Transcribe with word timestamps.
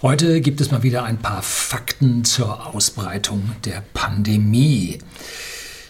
Heute 0.00 0.40
gibt 0.40 0.60
es 0.60 0.70
mal 0.70 0.84
wieder 0.84 1.02
ein 1.02 1.18
paar 1.18 1.42
Fakten 1.42 2.24
zur 2.24 2.72
Ausbreitung 2.72 3.50
der 3.64 3.82
Pandemie. 3.94 4.98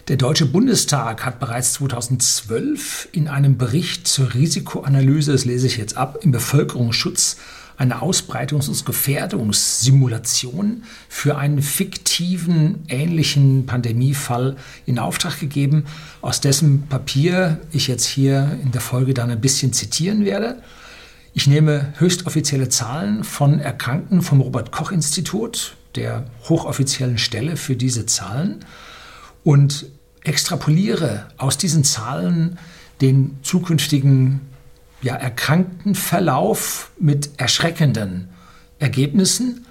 Der 0.07 0.17
Deutsche 0.17 0.47
Bundestag 0.47 1.23
hat 1.23 1.39
bereits 1.39 1.73
2012 1.73 3.09
in 3.11 3.27
einem 3.27 3.59
Bericht 3.59 4.07
zur 4.07 4.33
Risikoanalyse, 4.33 5.31
das 5.31 5.45
lese 5.45 5.67
ich 5.67 5.77
jetzt 5.77 5.95
ab, 5.95 6.17
im 6.23 6.31
Bevölkerungsschutz 6.31 7.37
eine 7.77 8.01
Ausbreitungs- 8.01 8.67
und 8.67 8.83
Gefährdungssimulation 8.83 10.85
für 11.07 11.37
einen 11.37 11.61
fiktiven 11.61 12.85
ähnlichen 12.87 13.67
Pandemiefall 13.67 14.57
in 14.87 14.97
Auftrag 14.97 15.39
gegeben, 15.39 15.85
aus 16.21 16.41
dessen 16.41 16.87
Papier 16.87 17.59
ich 17.71 17.87
jetzt 17.87 18.07
hier 18.07 18.57
in 18.63 18.71
der 18.71 18.81
Folge 18.81 19.13
dann 19.13 19.29
ein 19.29 19.39
bisschen 19.39 19.71
zitieren 19.71 20.25
werde. 20.25 20.63
Ich 21.39 21.47
nehme 21.47 21.93
höchstoffizielle 21.95 22.67
Zahlen 22.67 23.23
von 23.23 23.61
Erkrankten 23.61 24.21
vom 24.21 24.41
Robert 24.41 24.73
Koch 24.73 24.91
Institut, 24.91 25.77
der 25.95 26.25
hochoffiziellen 26.49 27.17
Stelle 27.17 27.55
für 27.55 27.77
diese 27.77 28.05
Zahlen, 28.05 28.65
und 29.45 29.85
extrapoliere 30.25 31.27
aus 31.37 31.57
diesen 31.57 31.85
Zahlen 31.85 32.59
den 32.99 33.37
zukünftigen 33.41 34.41
ja, 35.01 35.15
erkrankten 35.15 35.95
Verlauf 35.95 36.91
mit 36.99 37.29
erschreckenden 37.37 38.27
Ergebnissen 38.79 39.65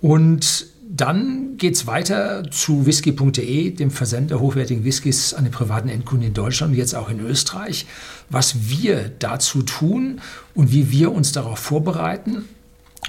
und 0.00 0.66
dann 0.96 1.56
geht 1.56 1.74
es 1.74 1.88
weiter 1.88 2.48
zu 2.52 2.86
whisky.de, 2.86 3.70
dem 3.70 3.90
Versender 3.90 4.38
hochwertigen 4.38 4.84
Whiskys 4.84 5.34
an 5.34 5.42
den 5.42 5.52
privaten 5.52 5.88
Endkunden 5.88 6.28
in 6.28 6.34
Deutschland 6.34 6.72
und 6.72 6.78
jetzt 6.78 6.94
auch 6.94 7.10
in 7.10 7.18
Österreich, 7.18 7.86
was 8.30 8.68
wir 8.68 9.10
dazu 9.18 9.62
tun 9.62 10.20
und 10.54 10.70
wie 10.70 10.92
wir 10.92 11.10
uns 11.10 11.32
darauf 11.32 11.58
vorbereiten. 11.58 12.44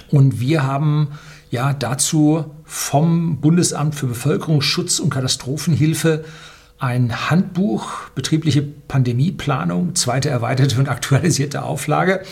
Und 0.09 0.39
wir 0.39 0.63
haben 0.63 1.09
ja 1.51 1.73
dazu 1.73 2.45
vom 2.63 3.37
Bundesamt 3.37 3.93
für 3.93 4.07
Bevölkerungsschutz 4.07 4.99
und 4.99 5.11
Katastrophenhilfe 5.11 6.25
ein 6.79 7.29
Handbuch 7.29 8.09
betriebliche 8.15 8.63
Pandemieplanung, 8.63 9.93
zweite 9.93 10.29
erweiterte 10.29 10.79
und 10.79 10.89
aktualisierte 10.89 11.61
Auflage 11.61 12.23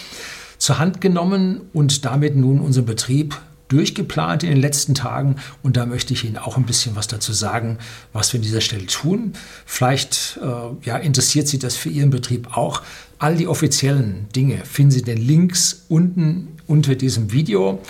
zur 0.57 0.79
Hand 0.79 0.99
genommen 0.99 1.61
und 1.73 2.05
damit 2.05 2.35
nun 2.35 2.59
unseren 2.59 2.85
Betrieb 2.85 3.39
durchgeplant 3.73 4.43
in 4.43 4.49
den 4.49 4.61
letzten 4.61 4.93
Tagen 4.93 5.37
und 5.63 5.77
da 5.77 5.85
möchte 5.85 6.13
ich 6.13 6.23
Ihnen 6.23 6.37
auch 6.37 6.57
ein 6.57 6.65
bisschen 6.65 6.95
was 6.95 7.07
dazu 7.07 7.33
sagen, 7.33 7.79
was 8.13 8.31
wir 8.31 8.37
an 8.37 8.43
dieser 8.43 8.61
Stelle 8.61 8.85
tun. 8.85 9.33
Vielleicht 9.65 10.39
äh, 10.41 10.87
ja, 10.87 10.97
interessiert 10.97 11.47
Sie 11.47 11.59
das 11.59 11.75
für 11.75 11.89
Ihren 11.89 12.11
Betrieb 12.11 12.55
auch. 12.55 12.83
All 13.19 13.35
die 13.35 13.47
offiziellen 13.47 14.27
Dinge 14.35 14.57
finden 14.63 14.91
Sie 14.91 15.01
den 15.01 15.17
Links 15.17 15.85
unten 15.89 16.49
unter 16.67 16.95
diesem 16.95 17.31
Video. 17.31 17.81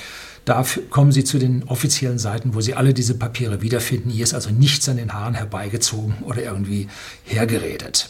Da 0.45 0.65
kommen 0.89 1.11
Sie 1.11 1.23
zu 1.23 1.39
den 1.39 1.63
offiziellen 1.63 2.19
Seiten, 2.19 2.53
wo 2.53 2.61
Sie 2.61 2.73
alle 2.73 2.93
diese 2.93 3.15
Papiere 3.15 3.61
wiederfinden. 3.61 4.09
Hier 4.09 4.23
ist 4.23 4.33
also 4.33 4.49
nichts 4.49 4.87
an 4.89 4.97
den 4.97 5.13
Haaren 5.13 5.35
herbeigezogen 5.35 6.15
oder 6.23 6.43
irgendwie 6.43 6.87
hergeredet. 7.23 8.09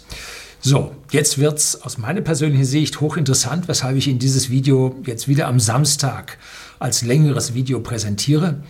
So, 0.59 0.95
jetzt 1.11 1.39
wird 1.39 1.59
es 1.59 1.81
aus 1.81 1.97
meiner 1.97 2.21
persönlichen 2.21 2.65
Sicht 2.65 3.01
hochinteressant, 3.01 3.67
weshalb 3.67 3.97
ich 3.97 4.07
Ihnen 4.07 4.19
dieses 4.19 4.49
Video 4.49 4.95
jetzt 5.05 5.27
wieder 5.27 5.47
am 5.47 5.59
Samstag 5.59 6.37
als 6.83 7.01
längeres 7.03 7.53
Video 7.53 7.79
präsentiere. 7.79 8.61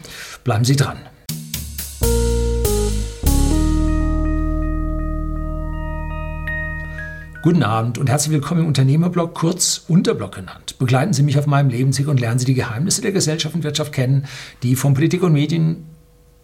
Bleiben 0.43 0.63
Sie 0.63 0.75
dran. 0.75 0.97
Guten 7.41 7.63
Abend 7.63 7.97
und 7.97 8.09
herzlich 8.09 8.31
willkommen 8.31 8.61
im 8.61 8.67
Unternehmerblog, 8.67 9.33
kurz 9.33 9.83
Unterblog 9.89 10.35
genannt. 10.35 10.77
Begleiten 10.79 11.11
Sie 11.11 11.23
mich 11.23 11.37
auf 11.37 11.47
meinem 11.47 11.69
Lebensweg 11.69 12.07
und 12.07 12.19
lernen 12.19 12.39
Sie 12.39 12.45
die 12.45 12.53
Geheimnisse 12.53 13.01
der 13.01 13.11
Gesellschaft 13.11 13.55
und 13.55 13.63
Wirtschaft 13.63 13.91
kennen, 13.91 14.25
die 14.61 14.75
von 14.77 14.93
Politik 14.93 15.23
und 15.23 15.33
Medien 15.33 15.83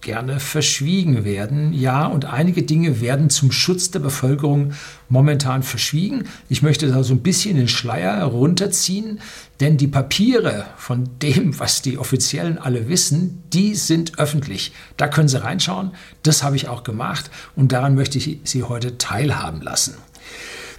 gerne 0.01 0.39
verschwiegen 0.39 1.25
werden. 1.25 1.73
Ja, 1.73 2.05
und 2.05 2.25
einige 2.25 2.63
Dinge 2.63 3.01
werden 3.01 3.29
zum 3.29 3.51
Schutz 3.51 3.91
der 3.91 3.99
Bevölkerung 3.99 4.73
momentan 5.09 5.63
verschwiegen. 5.63 6.23
Ich 6.47 6.61
möchte 6.61 6.87
da 6.87 7.03
so 7.03 7.13
ein 7.13 7.21
bisschen 7.21 7.57
den 7.57 7.67
Schleier 7.67 8.23
runterziehen, 8.23 9.19
denn 9.59 9.77
die 9.77 9.87
Papiere 9.87 10.65
von 10.77 11.09
dem, 11.21 11.59
was 11.59 11.81
die 11.81 11.97
Offiziellen 11.97 12.57
alle 12.57 12.87
wissen, 12.87 13.43
die 13.51 13.75
sind 13.75 14.19
öffentlich. 14.19 14.71
Da 14.95 15.07
können 15.07 15.27
Sie 15.27 15.41
reinschauen. 15.41 15.91
Das 16.23 16.43
habe 16.43 16.55
ich 16.55 16.69
auch 16.69 16.83
gemacht 16.83 17.29
und 17.55 17.71
daran 17.71 17.95
möchte 17.95 18.17
ich 18.17 18.39
Sie 18.43 18.63
heute 18.63 18.97
teilhaben 18.97 19.61
lassen. 19.61 19.95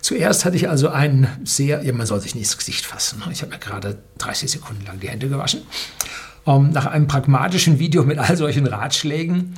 Zuerst 0.00 0.46
hatte 0.46 0.56
ich 0.56 0.70
also 0.70 0.88
einen 0.88 1.28
sehr, 1.44 1.84
ja, 1.84 1.92
man 1.92 2.06
soll 2.06 2.20
sich 2.20 2.34
nicht 2.34 2.44
ins 2.44 2.56
Gesicht 2.56 2.86
fassen. 2.86 3.22
Ich 3.30 3.42
habe 3.42 3.52
mir 3.52 3.58
gerade 3.58 3.98
30 4.16 4.50
Sekunden 4.50 4.86
lang 4.86 4.98
die 4.98 5.10
Hände 5.10 5.28
gewaschen 5.28 5.60
ähm, 6.46 6.70
nach 6.70 6.86
einem 6.86 7.06
pragmatischen 7.06 7.78
Video 7.78 8.04
mit 8.04 8.18
all 8.18 8.36
solchen 8.36 8.66
Ratschlägen 8.66 9.54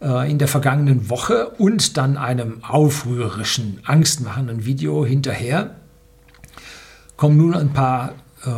äh, 0.00 0.30
in 0.30 0.38
der 0.38 0.48
vergangenen 0.48 1.10
Woche 1.10 1.48
und 1.58 1.96
dann 1.96 2.16
einem 2.16 2.64
aufrührerischen, 2.64 3.80
angstmachenden 3.84 4.64
Video 4.64 5.04
hinterher 5.04 5.76
kommen 7.16 7.36
nun 7.36 7.54
ein 7.54 7.72
paar 7.74 8.14
äh, 8.46 8.50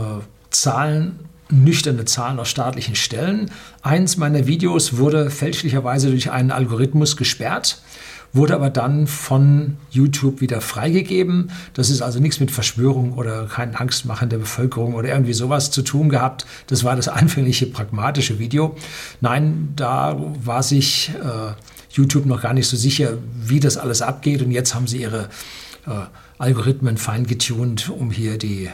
Zahlen, 0.50 1.18
nüchterne 1.50 2.04
Zahlen 2.04 2.38
aus 2.38 2.48
staatlichen 2.48 2.94
Stellen. 2.94 3.50
Eins 3.82 4.16
meiner 4.16 4.46
Videos 4.46 4.98
wurde 4.98 5.30
fälschlicherweise 5.30 6.10
durch 6.10 6.30
einen 6.30 6.52
Algorithmus 6.52 7.16
gesperrt 7.16 7.82
wurde 8.32 8.54
aber 8.54 8.70
dann 8.70 9.06
von 9.06 9.76
YouTube 9.90 10.40
wieder 10.40 10.60
freigegeben. 10.60 11.50
Das 11.74 11.90
ist 11.90 12.00
also 12.00 12.18
nichts 12.18 12.40
mit 12.40 12.50
Verschwörung 12.50 13.12
oder 13.12 13.46
kein 13.46 13.74
Angstmachen 13.74 14.30
der 14.30 14.38
Bevölkerung 14.38 14.94
oder 14.94 15.08
irgendwie 15.10 15.34
sowas 15.34 15.70
zu 15.70 15.82
tun 15.82 16.08
gehabt. 16.08 16.46
Das 16.66 16.82
war 16.84 16.96
das 16.96 17.08
anfängliche 17.08 17.66
pragmatische 17.66 18.38
Video. 18.38 18.76
Nein, 19.20 19.72
da 19.76 20.16
war 20.44 20.62
sich 20.62 21.10
äh, 21.10 21.52
YouTube 21.90 22.26
noch 22.26 22.40
gar 22.40 22.54
nicht 22.54 22.68
so 22.68 22.76
sicher, 22.76 23.18
wie 23.36 23.60
das 23.60 23.76
alles 23.76 24.00
abgeht. 24.00 24.42
Und 24.42 24.50
jetzt 24.50 24.74
haben 24.74 24.86
sie 24.86 25.02
ihre 25.02 25.28
äh, 25.86 25.90
Algorithmen 26.38 26.96
fein 26.96 27.26
getunt, 27.26 27.90
um 27.90 28.10
hier 28.10 28.38
die, 28.38 28.70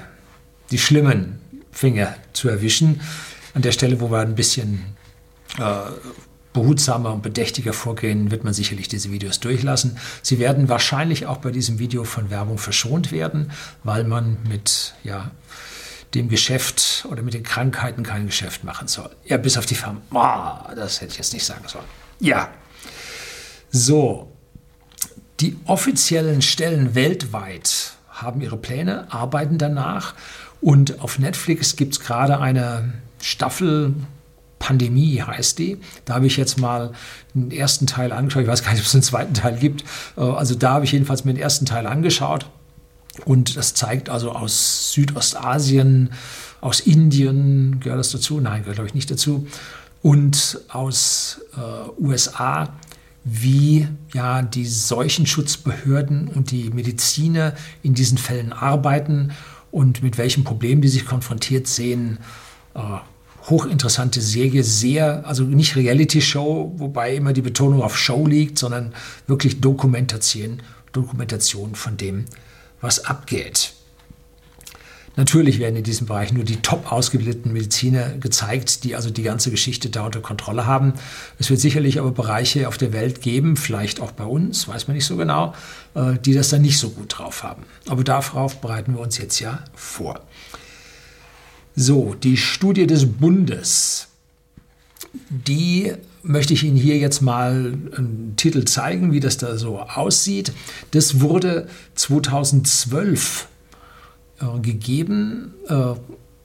die 0.70 0.78
schlimmen 0.78 1.40
Finger 1.72 2.14
zu 2.32 2.48
erwischen. 2.48 3.00
An 3.54 3.62
der 3.62 3.72
Stelle, 3.72 4.00
wo 4.00 4.10
wir 4.10 4.20
ein 4.20 4.36
bisschen 4.36 4.84
äh, 5.58 5.62
behutsamer 6.58 7.12
und 7.12 7.22
bedächtiger 7.22 7.72
vorgehen, 7.72 8.32
wird 8.32 8.42
man 8.42 8.52
sicherlich 8.52 8.88
diese 8.88 9.12
Videos 9.12 9.38
durchlassen. 9.38 9.96
Sie 10.22 10.40
werden 10.40 10.68
wahrscheinlich 10.68 11.26
auch 11.26 11.36
bei 11.36 11.52
diesem 11.52 11.78
Video 11.78 12.02
von 12.02 12.30
Werbung 12.30 12.58
verschont 12.58 13.12
werden, 13.12 13.52
weil 13.84 14.02
man 14.02 14.38
mit 14.48 14.94
ja, 15.04 15.30
dem 16.14 16.28
Geschäft 16.28 17.06
oder 17.08 17.22
mit 17.22 17.34
den 17.34 17.44
Krankheiten 17.44 18.02
kein 18.02 18.26
Geschäft 18.26 18.64
machen 18.64 18.88
soll. 18.88 19.10
Ja, 19.24 19.36
bis 19.36 19.56
auf 19.56 19.66
die 19.66 19.76
Firma. 19.76 20.00
Oh, 20.10 20.74
das 20.74 21.00
hätte 21.00 21.12
ich 21.12 21.18
jetzt 21.18 21.32
nicht 21.32 21.44
sagen 21.44 21.64
sollen. 21.68 21.84
Ja. 22.18 22.50
So. 23.70 24.32
Die 25.38 25.56
offiziellen 25.66 26.42
Stellen 26.42 26.96
weltweit 26.96 27.92
haben 28.08 28.40
ihre 28.40 28.56
Pläne, 28.56 29.06
arbeiten 29.12 29.58
danach. 29.58 30.14
Und 30.60 31.00
auf 31.00 31.20
Netflix 31.20 31.76
gibt 31.76 31.92
es 31.94 32.00
gerade 32.00 32.40
eine 32.40 32.94
Staffel, 33.22 33.94
Pandemie 34.58 35.22
heißt 35.22 35.58
die. 35.58 35.78
Da 36.04 36.14
habe 36.14 36.26
ich 36.26 36.36
jetzt 36.36 36.58
mal 36.58 36.92
den 37.34 37.50
ersten 37.50 37.86
Teil 37.86 38.12
angeschaut. 38.12 38.42
Ich 38.42 38.48
weiß 38.48 38.62
gar 38.62 38.72
nicht, 38.72 38.80
ob 38.80 38.86
es 38.86 38.94
einen 38.94 39.02
zweiten 39.02 39.34
Teil 39.34 39.56
gibt. 39.56 39.84
Äh, 40.16 40.22
also 40.22 40.54
da 40.54 40.74
habe 40.74 40.84
ich 40.84 40.92
jedenfalls 40.92 41.24
mir 41.24 41.34
den 41.34 41.42
ersten 41.42 41.66
Teil 41.66 41.86
angeschaut. 41.86 42.46
Und 43.24 43.56
das 43.56 43.74
zeigt 43.74 44.10
also 44.10 44.32
aus 44.32 44.92
Südostasien, 44.92 46.10
aus 46.60 46.80
Indien, 46.80 47.80
gehört 47.80 47.98
das 47.98 48.10
dazu? 48.10 48.40
Nein, 48.40 48.62
gehört 48.62 48.76
glaube 48.76 48.88
ich 48.88 48.94
nicht 48.94 49.10
dazu. 49.10 49.46
Und 50.02 50.60
aus 50.68 51.40
äh, 51.56 52.00
USA, 52.00 52.72
wie 53.24 53.88
ja 54.14 54.42
die 54.42 54.66
Seuchenschutzbehörden 54.66 56.28
und 56.28 56.50
die 56.50 56.70
Mediziner 56.70 57.54
in 57.82 57.94
diesen 57.94 58.16
Fällen 58.18 58.52
arbeiten 58.52 59.32
und 59.70 60.02
mit 60.02 60.16
welchen 60.18 60.44
Problemen 60.44 60.80
die 60.80 60.88
sich 60.88 61.04
konfrontiert 61.04 61.66
sehen. 61.66 62.18
Äh, 62.74 62.80
hochinteressante 63.48 64.20
Serie, 64.20 64.64
sehr, 64.64 65.26
also 65.26 65.44
nicht 65.44 65.76
Reality-Show, 65.76 66.74
wobei 66.76 67.14
immer 67.14 67.32
die 67.32 67.42
Betonung 67.42 67.82
auf 67.82 67.96
Show 67.96 68.26
liegt, 68.26 68.58
sondern 68.58 68.94
wirklich 69.26 69.60
Dokumentation, 69.60 70.62
Dokumentation 70.92 71.74
von 71.74 71.96
dem, 71.96 72.26
was 72.80 73.04
abgeht. 73.04 73.72
Natürlich 75.18 75.58
werden 75.58 75.74
in 75.74 75.82
diesem 75.82 76.06
Bereich 76.06 76.32
nur 76.32 76.44
die 76.44 76.62
top 76.62 76.92
ausgebildeten 76.92 77.52
Mediziner 77.52 78.10
gezeigt, 78.10 78.84
die 78.84 78.94
also 78.94 79.10
die 79.10 79.24
ganze 79.24 79.50
Geschichte 79.50 79.90
da 79.90 80.02
unter 80.02 80.20
Kontrolle 80.20 80.64
haben. 80.64 80.92
Es 81.40 81.50
wird 81.50 81.58
sicherlich 81.58 81.98
aber 81.98 82.12
Bereiche 82.12 82.68
auf 82.68 82.78
der 82.78 82.92
Welt 82.92 83.20
geben, 83.20 83.56
vielleicht 83.56 84.00
auch 84.00 84.12
bei 84.12 84.24
uns, 84.24 84.68
weiß 84.68 84.86
man 84.86 84.94
nicht 84.94 85.06
so 85.06 85.16
genau, 85.16 85.54
äh, 85.94 86.14
die 86.24 86.34
das 86.34 86.50
dann 86.50 86.62
nicht 86.62 86.78
so 86.78 86.90
gut 86.90 87.18
drauf 87.18 87.42
haben. 87.42 87.64
Aber 87.88 88.04
darauf 88.04 88.60
bereiten 88.60 88.94
wir 88.94 89.00
uns 89.00 89.18
jetzt 89.18 89.40
ja 89.40 89.64
vor. 89.74 90.20
So, 91.80 92.16
die 92.20 92.36
Studie 92.36 92.88
des 92.88 93.06
Bundes, 93.06 94.08
die 95.30 95.92
möchte 96.24 96.52
ich 96.52 96.64
Ihnen 96.64 96.76
hier 96.76 96.98
jetzt 96.98 97.20
mal 97.20 97.72
einen 97.96 98.34
Titel 98.34 98.64
zeigen, 98.64 99.12
wie 99.12 99.20
das 99.20 99.36
da 99.36 99.56
so 99.56 99.78
aussieht. 99.78 100.50
Das 100.90 101.20
wurde 101.20 101.68
2012 101.94 103.46
äh, 104.40 104.58
gegeben, 104.60 105.54
äh, 105.68 105.94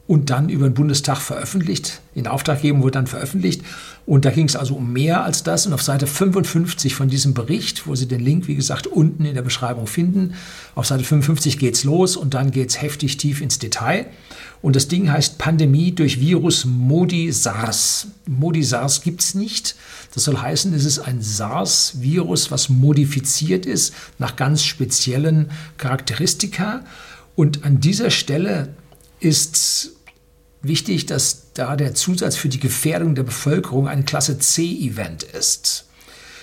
und 0.06 0.30
dann 0.30 0.50
über 0.50 0.68
den 0.70 0.74
Bundestag 0.74 1.20
veröffentlicht, 1.20 2.02
in 2.14 2.28
Auftrag 2.28 2.62
geben, 2.62 2.82
wurde 2.82 2.92
dann 2.92 3.08
veröffentlicht. 3.08 3.62
Und 4.06 4.26
da 4.26 4.32
ging 4.32 4.48
es 4.48 4.58
also 4.58 4.76
um 4.76 4.92
mehr 4.92 5.24
als 5.24 5.44
das. 5.44 5.66
Und 5.66 5.72
auf 5.72 5.82
Seite 5.82 6.08
55 6.08 6.94
von 6.94 7.08
diesem 7.08 7.34
Bericht, 7.34 7.88
wo 7.88 7.96
Sie 7.96 8.06
den 8.06 8.20
Link, 8.20 8.50
wie 8.50 8.56
gesagt, 8.56 8.86
unten 8.86 9.24
in 9.24 9.34
der 9.34 9.44
Beschreibung 9.44 9.88
finden, 9.88 10.34
auf 10.76 10.86
Seite 10.88 11.06
55 11.06 11.58
geht 11.58 11.76
es 11.76 11.86
los 11.86 12.18
und 12.18 12.34
dann 12.34 12.52
geht 12.52 12.70
es 12.70 12.82
heftig 12.82 13.16
tief 13.16 13.40
ins 13.40 13.60
Detail. 13.60 14.08
Und 14.62 14.76
das 14.76 14.90
Ding 14.90 15.10
heißt 15.10 15.38
Pandemie 15.38 15.94
durch 15.94 16.20
Virus 16.20 16.66
Modi-SARS. 16.66 18.08
Modi-SARS 18.28 19.02
gibt 19.02 19.22
es 19.22 19.36
nicht. 19.36 19.76
Das 20.14 20.26
soll 20.26 20.38
heißen, 20.38 20.74
es 20.74 20.84
ist 20.84 21.00
ein 21.00 21.22
SARS-Virus, 21.22 22.52
was 22.52 22.68
modifiziert 22.68 23.66
ist 23.66 23.94
nach 24.20 24.36
ganz 24.36 24.64
speziellen 24.64 25.50
Charakteristika. 25.78 26.84
Und 27.36 27.64
an 27.64 27.80
dieser 27.80 28.10
Stelle 28.10 28.70
ist 29.20 29.93
wichtig, 30.64 31.06
dass 31.06 31.54
da 31.54 31.76
der 31.76 31.94
Zusatz 31.94 32.36
für 32.36 32.50
die 32.50 32.60
Gefährdung 32.60 33.16
der 33.16 33.24
Bevölkerung 33.24 33.88
ein 33.88 34.06
Klasse 34.06 34.40
C-Event 34.40 35.24
ist. 35.24 35.86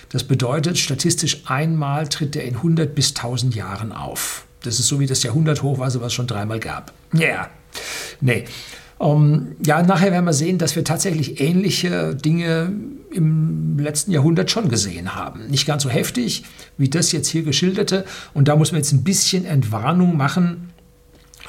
Das 0.09 0.23
bedeutet, 0.23 0.77
statistisch 0.77 1.43
einmal 1.45 2.07
tritt 2.07 2.35
er 2.35 2.43
in 2.43 2.55
100 2.55 2.93
bis 2.93 3.09
1000 3.09 3.55
Jahren 3.55 3.91
auf. 3.91 4.45
Das 4.61 4.79
ist 4.79 4.87
so 4.87 4.99
wie 4.99 5.07
das 5.07 5.23
Jahrhunderthochwasser, 5.23 6.01
was 6.01 6.07
es 6.07 6.13
schon 6.13 6.27
dreimal 6.27 6.59
gab. 6.59 6.93
Ja, 7.13 7.19
yeah. 7.21 7.49
nee. 8.19 8.45
Um, 8.97 9.33
ähm, 9.33 9.55
ja, 9.65 9.81
nachher 9.81 10.11
werden 10.11 10.25
wir 10.25 10.33
sehen, 10.33 10.59
dass 10.59 10.75
wir 10.75 10.83
tatsächlich 10.83 11.41
ähnliche 11.41 12.13
Dinge 12.13 12.71
im 13.11 13.79
letzten 13.79 14.11
Jahrhundert 14.11 14.51
schon 14.51 14.69
gesehen 14.69 15.15
haben. 15.15 15.47
Nicht 15.47 15.65
ganz 15.65 15.83
so 15.83 15.89
heftig 15.89 16.43
wie 16.77 16.87
das 16.87 17.11
jetzt 17.11 17.27
hier 17.27 17.41
geschilderte. 17.41 18.05
Und 18.33 18.47
da 18.47 18.55
muss 18.55 18.71
man 18.71 18.81
jetzt 18.81 18.91
ein 18.91 19.03
bisschen 19.03 19.45
Entwarnung 19.45 20.17
machen. 20.17 20.70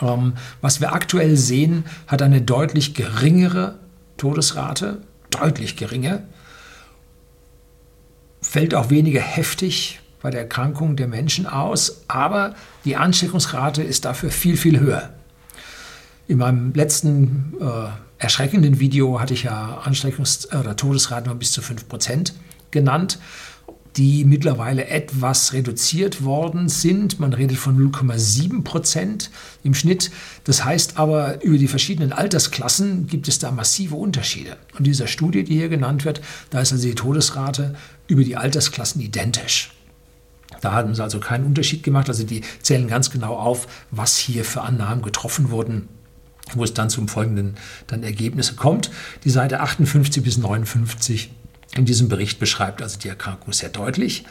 Ähm, 0.00 0.34
was 0.60 0.80
wir 0.80 0.92
aktuell 0.92 1.36
sehen, 1.36 1.84
hat 2.06 2.22
eine 2.22 2.40
deutlich 2.40 2.94
geringere 2.94 3.78
Todesrate, 4.16 5.02
deutlich 5.30 5.76
geringer, 5.76 6.22
fällt 8.40 8.74
auch 8.74 8.90
weniger 8.90 9.20
heftig 9.20 10.00
bei 10.20 10.30
der 10.30 10.42
Erkrankung 10.42 10.96
der 10.96 11.08
Menschen 11.08 11.46
aus, 11.46 12.02
aber 12.08 12.54
die 12.84 12.96
Ansteckungsrate 12.96 13.82
ist 13.82 14.04
dafür 14.04 14.30
viel, 14.30 14.56
viel 14.56 14.78
höher. 14.78 15.10
In 16.28 16.38
meinem 16.38 16.72
letzten 16.72 17.54
äh, 17.60 17.88
erschreckenden 18.18 18.78
Video 18.78 19.20
hatte 19.20 19.34
ich 19.34 19.42
ja 19.42 19.82
Ansteckungs- 19.84 20.56
oder 20.56 20.76
Todesraten 20.76 21.28
von 21.28 21.38
bis 21.38 21.52
zu 21.52 21.60
5% 21.60 22.32
genannt, 22.70 23.18
die 23.96 24.24
mittlerweile 24.24 24.86
etwas 24.86 25.52
reduziert 25.52 26.24
worden 26.24 26.68
sind. 26.68 27.20
Man 27.20 27.32
redet 27.32 27.58
von 27.58 27.78
0,7% 27.78 29.28
im 29.62 29.74
Schnitt. 29.74 30.10
Das 30.44 30.64
heißt 30.64 30.98
aber, 30.98 31.42
über 31.42 31.58
die 31.58 31.68
verschiedenen 31.68 32.12
Altersklassen 32.12 33.06
gibt 33.06 33.28
es 33.28 33.38
da 33.38 33.50
massive 33.50 33.94
Unterschiede. 33.96 34.56
Und 34.78 34.86
dieser 34.86 35.06
Studie, 35.06 35.44
die 35.44 35.54
hier 35.54 35.68
genannt 35.68 36.04
wird, 36.04 36.22
da 36.50 36.60
ist 36.60 36.72
also 36.72 36.86
die 36.86 36.94
Todesrate 36.94 37.74
über 38.06 38.24
die 38.24 38.36
Altersklassen 38.36 39.00
identisch. 39.00 39.72
Da 40.60 40.72
haben 40.72 40.94
sie 40.94 41.02
also 41.02 41.18
keinen 41.18 41.44
Unterschied 41.44 41.82
gemacht. 41.82 42.08
Also 42.08 42.24
die 42.24 42.42
zählen 42.62 42.88
ganz 42.88 43.10
genau 43.10 43.36
auf, 43.36 43.66
was 43.90 44.16
hier 44.16 44.44
für 44.44 44.62
Annahmen 44.62 45.02
getroffen 45.02 45.50
wurden 45.50 45.88
wo 46.54 46.64
es 46.64 46.74
dann 46.74 46.90
zum 46.90 47.08
folgenden 47.08 47.54
dann 47.86 48.02
Ergebnisse 48.02 48.56
kommt. 48.56 48.90
Die 49.24 49.30
Seite 49.30 49.60
58 49.60 50.22
bis 50.22 50.38
59 50.38 51.30
in 51.74 51.84
diesem 51.84 52.08
Bericht 52.08 52.38
beschreibt 52.38 52.82
also 52.82 52.98
die 52.98 53.08
Erkrankung 53.08 53.52
sehr 53.52 53.70
deutlich. 53.70 54.24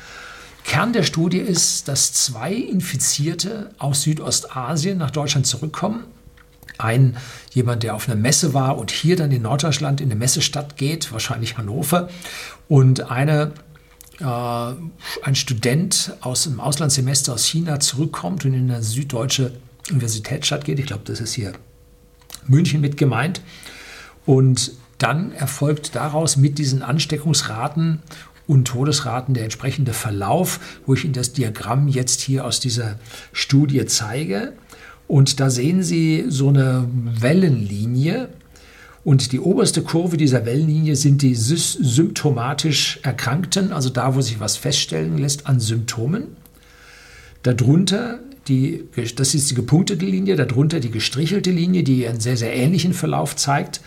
Kern 0.63 0.93
der 0.93 1.03
Studie 1.03 1.39
ist, 1.39 1.87
dass 1.87 2.13
zwei 2.13 2.53
Infizierte 2.53 3.71
aus 3.79 4.03
Südostasien 4.03 4.97
nach 4.97 5.11
Deutschland 5.11 5.47
zurückkommen. 5.47 6.03
Ein 6.77 7.17
jemand, 7.51 7.83
der 7.83 7.95
auf 7.95 8.07
einer 8.07 8.15
Messe 8.15 8.53
war 8.53 8.77
und 8.77 8.91
hier 8.91 9.15
dann 9.15 9.31
in 9.31 9.41
Norddeutschland 9.41 10.01
in 10.01 10.07
eine 10.07 10.15
Messestadt 10.15 10.77
geht, 10.77 11.11
wahrscheinlich 11.11 11.57
Hannover, 11.57 12.09
und 12.67 13.11
eine 13.11 13.53
äh, 14.19 14.23
ein 14.23 15.35
Student 15.35 16.13
aus 16.21 16.43
dem 16.43 16.59
Auslandssemester 16.59 17.33
aus 17.33 17.45
China 17.45 17.79
zurückkommt 17.79 18.45
und 18.45 18.53
in 18.53 18.69
eine 18.69 18.83
süddeutsche 18.83 19.51
Universitätsstadt 19.89 20.63
geht. 20.65 20.79
Ich 20.79 20.85
glaube, 20.85 21.03
das 21.05 21.19
ist 21.19 21.33
hier 21.33 21.53
München 22.47 22.81
mit 22.81 22.97
gemeint. 22.97 23.41
Und 24.25 24.73
dann 25.01 25.31
erfolgt 25.31 25.95
daraus 25.95 26.37
mit 26.37 26.57
diesen 26.57 26.81
Ansteckungsraten 26.81 27.99
und 28.47 28.65
Todesraten 28.67 29.33
der 29.33 29.43
entsprechende 29.43 29.93
Verlauf, 29.93 30.59
wo 30.85 30.93
ich 30.93 31.05
Ihnen 31.05 31.13
das 31.13 31.33
Diagramm 31.33 31.87
jetzt 31.87 32.21
hier 32.21 32.45
aus 32.45 32.59
dieser 32.59 32.99
Studie 33.31 33.85
zeige. 33.85 34.53
Und 35.07 35.39
da 35.39 35.49
sehen 35.49 35.83
Sie 35.83 36.25
so 36.27 36.49
eine 36.49 36.87
Wellenlinie. 36.91 38.29
Und 39.03 39.31
die 39.31 39.39
oberste 39.39 39.81
Kurve 39.81 40.17
dieser 40.17 40.45
Wellenlinie 40.45 40.95
sind 40.95 41.21
die 41.21 41.33
symptomatisch 41.33 42.99
Erkrankten, 43.03 43.73
also 43.73 43.89
da, 43.89 44.15
wo 44.15 44.21
sich 44.21 44.39
was 44.39 44.57
feststellen 44.57 45.17
lässt 45.17 45.47
an 45.47 45.59
Symptomen. 45.59 46.35
Darunter 47.41 48.19
die, 48.47 48.85
das 49.15 49.33
ist 49.33 49.49
die 49.51 49.55
gepunktete 49.55 50.05
Linie, 50.05 50.35
darunter 50.35 50.79
die 50.79 50.91
gestrichelte 50.91 51.51
Linie, 51.51 51.83
die 51.83 52.07
einen 52.07 52.19
sehr, 52.19 52.37
sehr 52.37 52.55
ähnlichen 52.55 52.93
Verlauf 52.93 53.35
zeigt. 53.35 53.81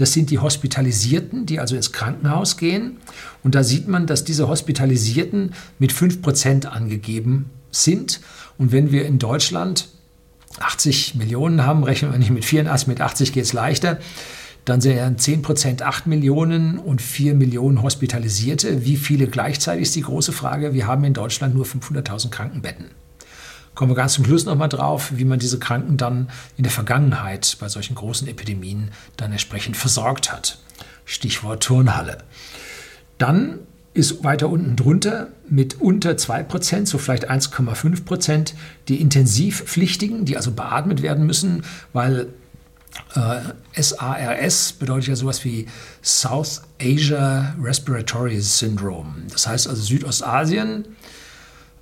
Das 0.00 0.14
sind 0.14 0.30
die 0.30 0.38
Hospitalisierten, 0.38 1.44
die 1.44 1.60
also 1.60 1.76
ins 1.76 1.92
Krankenhaus 1.92 2.56
gehen. 2.56 2.96
Und 3.42 3.54
da 3.54 3.62
sieht 3.62 3.86
man, 3.86 4.06
dass 4.06 4.24
diese 4.24 4.48
Hospitalisierten 4.48 5.52
mit 5.78 5.92
5% 5.92 6.64
angegeben 6.64 7.50
sind. 7.70 8.20
Und 8.56 8.72
wenn 8.72 8.92
wir 8.92 9.04
in 9.04 9.18
Deutschland 9.18 9.88
80 10.58 11.16
Millionen 11.16 11.66
haben, 11.66 11.84
rechnen 11.84 12.12
wir 12.12 12.18
nicht 12.18 12.30
mit 12.30 12.46
84, 12.46 12.88
mit 12.88 13.02
80 13.02 13.34
geht 13.34 13.44
es 13.44 13.52
leichter, 13.52 13.98
dann 14.64 14.80
sind 14.80 15.20
10 15.20 15.42
Prozent 15.42 15.82
8 15.82 16.06
Millionen 16.06 16.78
und 16.78 17.02
4 17.02 17.34
Millionen 17.34 17.82
Hospitalisierte. 17.82 18.86
Wie 18.86 18.96
viele 18.96 19.26
gleichzeitig 19.26 19.82
ist 19.82 19.96
die 19.96 20.00
große 20.00 20.32
Frage. 20.32 20.72
Wir 20.72 20.86
haben 20.86 21.04
in 21.04 21.12
Deutschland 21.12 21.54
nur 21.54 21.66
500.000 21.66 22.30
Krankenbetten. 22.30 22.86
Kommen 23.80 23.92
wir 23.92 23.96
ganz 23.96 24.12
zum 24.12 24.26
Schluss 24.26 24.44
nochmal 24.44 24.68
drauf, 24.68 25.12
wie 25.14 25.24
man 25.24 25.38
diese 25.38 25.58
Kranken 25.58 25.96
dann 25.96 26.28
in 26.58 26.64
der 26.64 26.70
Vergangenheit 26.70 27.56
bei 27.60 27.70
solchen 27.70 27.94
großen 27.94 28.28
Epidemien 28.28 28.90
dann 29.16 29.32
entsprechend 29.32 29.74
versorgt 29.74 30.30
hat. 30.30 30.58
Stichwort 31.06 31.62
Turnhalle. 31.62 32.18
Dann 33.16 33.60
ist 33.94 34.22
weiter 34.22 34.50
unten 34.50 34.76
drunter 34.76 35.28
mit 35.48 35.80
unter 35.80 36.10
2%, 36.10 36.84
so 36.84 36.98
vielleicht 36.98 37.30
1,5% 37.30 38.52
die 38.88 39.00
Intensivpflichtigen, 39.00 40.26
die 40.26 40.36
also 40.36 40.50
beatmet 40.50 41.00
werden 41.00 41.24
müssen, 41.24 41.64
weil 41.94 42.26
äh, 43.14 43.82
SARS 43.82 44.74
bedeutet 44.74 45.08
ja 45.08 45.16
sowas 45.16 45.42
wie 45.46 45.68
South 46.02 46.60
Asia 46.78 47.54
Respiratory 47.58 48.42
Syndrome. 48.42 49.22
Das 49.30 49.46
heißt 49.46 49.68
also 49.68 49.80
Südostasien 49.80 50.84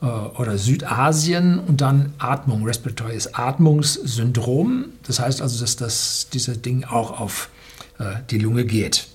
äh, 0.00 0.06
oder 0.06 0.58
Südasien 0.58 1.58
und 1.58 1.80
dann 1.80 2.12
Atmung, 2.18 2.64
respiratories 2.64 3.34
Atmungssyndrom. 3.34 4.86
Das 5.06 5.20
heißt 5.20 5.42
also, 5.42 5.60
dass 5.60 5.76
das, 5.76 6.28
dieses 6.32 6.62
Ding 6.62 6.84
auch 6.84 7.20
auf 7.20 7.50
äh, 7.98 8.16
die 8.30 8.38
Lunge 8.38 8.64
geht. 8.64 9.08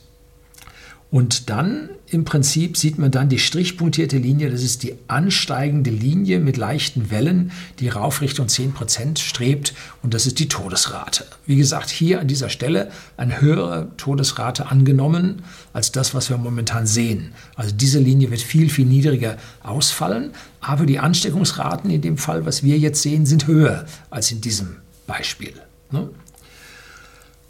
Und 1.13 1.51
dann 1.51 1.89
im 2.07 2.25
Prinzip 2.25 2.75
sieht 2.75 2.97
man 2.97 3.11
dann 3.11 3.29
die 3.29 3.37
strichpunktierte 3.37 4.17
Linie, 4.17 4.49
das 4.49 4.63
ist 4.63 4.81
die 4.81 4.95
ansteigende 5.07 5.91
Linie 5.91 6.39
mit 6.39 6.57
leichten 6.57 7.11
Wellen, 7.11 7.51
die 7.77 7.87
rauf 7.87 8.21
Richtung 8.21 8.47
10% 8.47 9.19
strebt 9.19 9.75
und 10.01 10.15
das 10.15 10.25
ist 10.25 10.39
die 10.39 10.47
Todesrate. 10.47 11.27
Wie 11.45 11.55
gesagt, 11.55 11.91
hier 11.91 12.19
an 12.19 12.27
dieser 12.27 12.49
Stelle 12.49 12.89
eine 13.15 13.41
höhere 13.41 13.91
Todesrate 13.97 14.71
angenommen 14.71 15.43
als 15.71 15.91
das, 15.91 16.15
was 16.15 16.31
wir 16.31 16.37
momentan 16.39 16.87
sehen. 16.87 17.33
Also 17.53 17.75
diese 17.75 17.99
Linie 17.99 18.31
wird 18.31 18.41
viel, 18.41 18.71
viel 18.71 18.87
niedriger 18.87 19.37
ausfallen, 19.61 20.31
aber 20.61 20.87
die 20.87 20.97
Ansteckungsraten 20.97 21.91
in 21.91 22.01
dem 22.01 22.17
Fall, 22.17 22.47
was 22.47 22.63
wir 22.63 22.79
jetzt 22.79 23.03
sehen, 23.03 23.27
sind 23.27 23.45
höher 23.45 23.85
als 24.09 24.31
in 24.31 24.41
diesem 24.41 24.77
Beispiel. 25.05 25.53
Ne? 25.91 26.09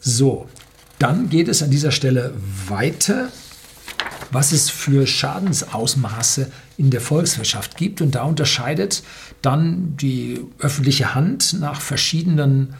So, 0.01 0.49
dann 0.99 1.29
geht 1.29 1.47
es 1.47 1.63
an 1.63 1.71
dieser 1.71 1.91
Stelle 1.91 2.33
weiter 2.67 3.29
was 4.33 4.51
es 4.51 4.69
für 4.69 5.07
Schadensausmaße 5.07 6.51
in 6.77 6.89
der 6.89 7.01
Volkswirtschaft 7.01 7.77
gibt. 7.77 8.01
Und 8.01 8.15
da 8.15 8.23
unterscheidet 8.23 9.03
dann 9.41 9.95
die 9.97 10.41
öffentliche 10.59 11.15
Hand 11.15 11.57
nach 11.59 11.81
verschiedenen 11.81 12.73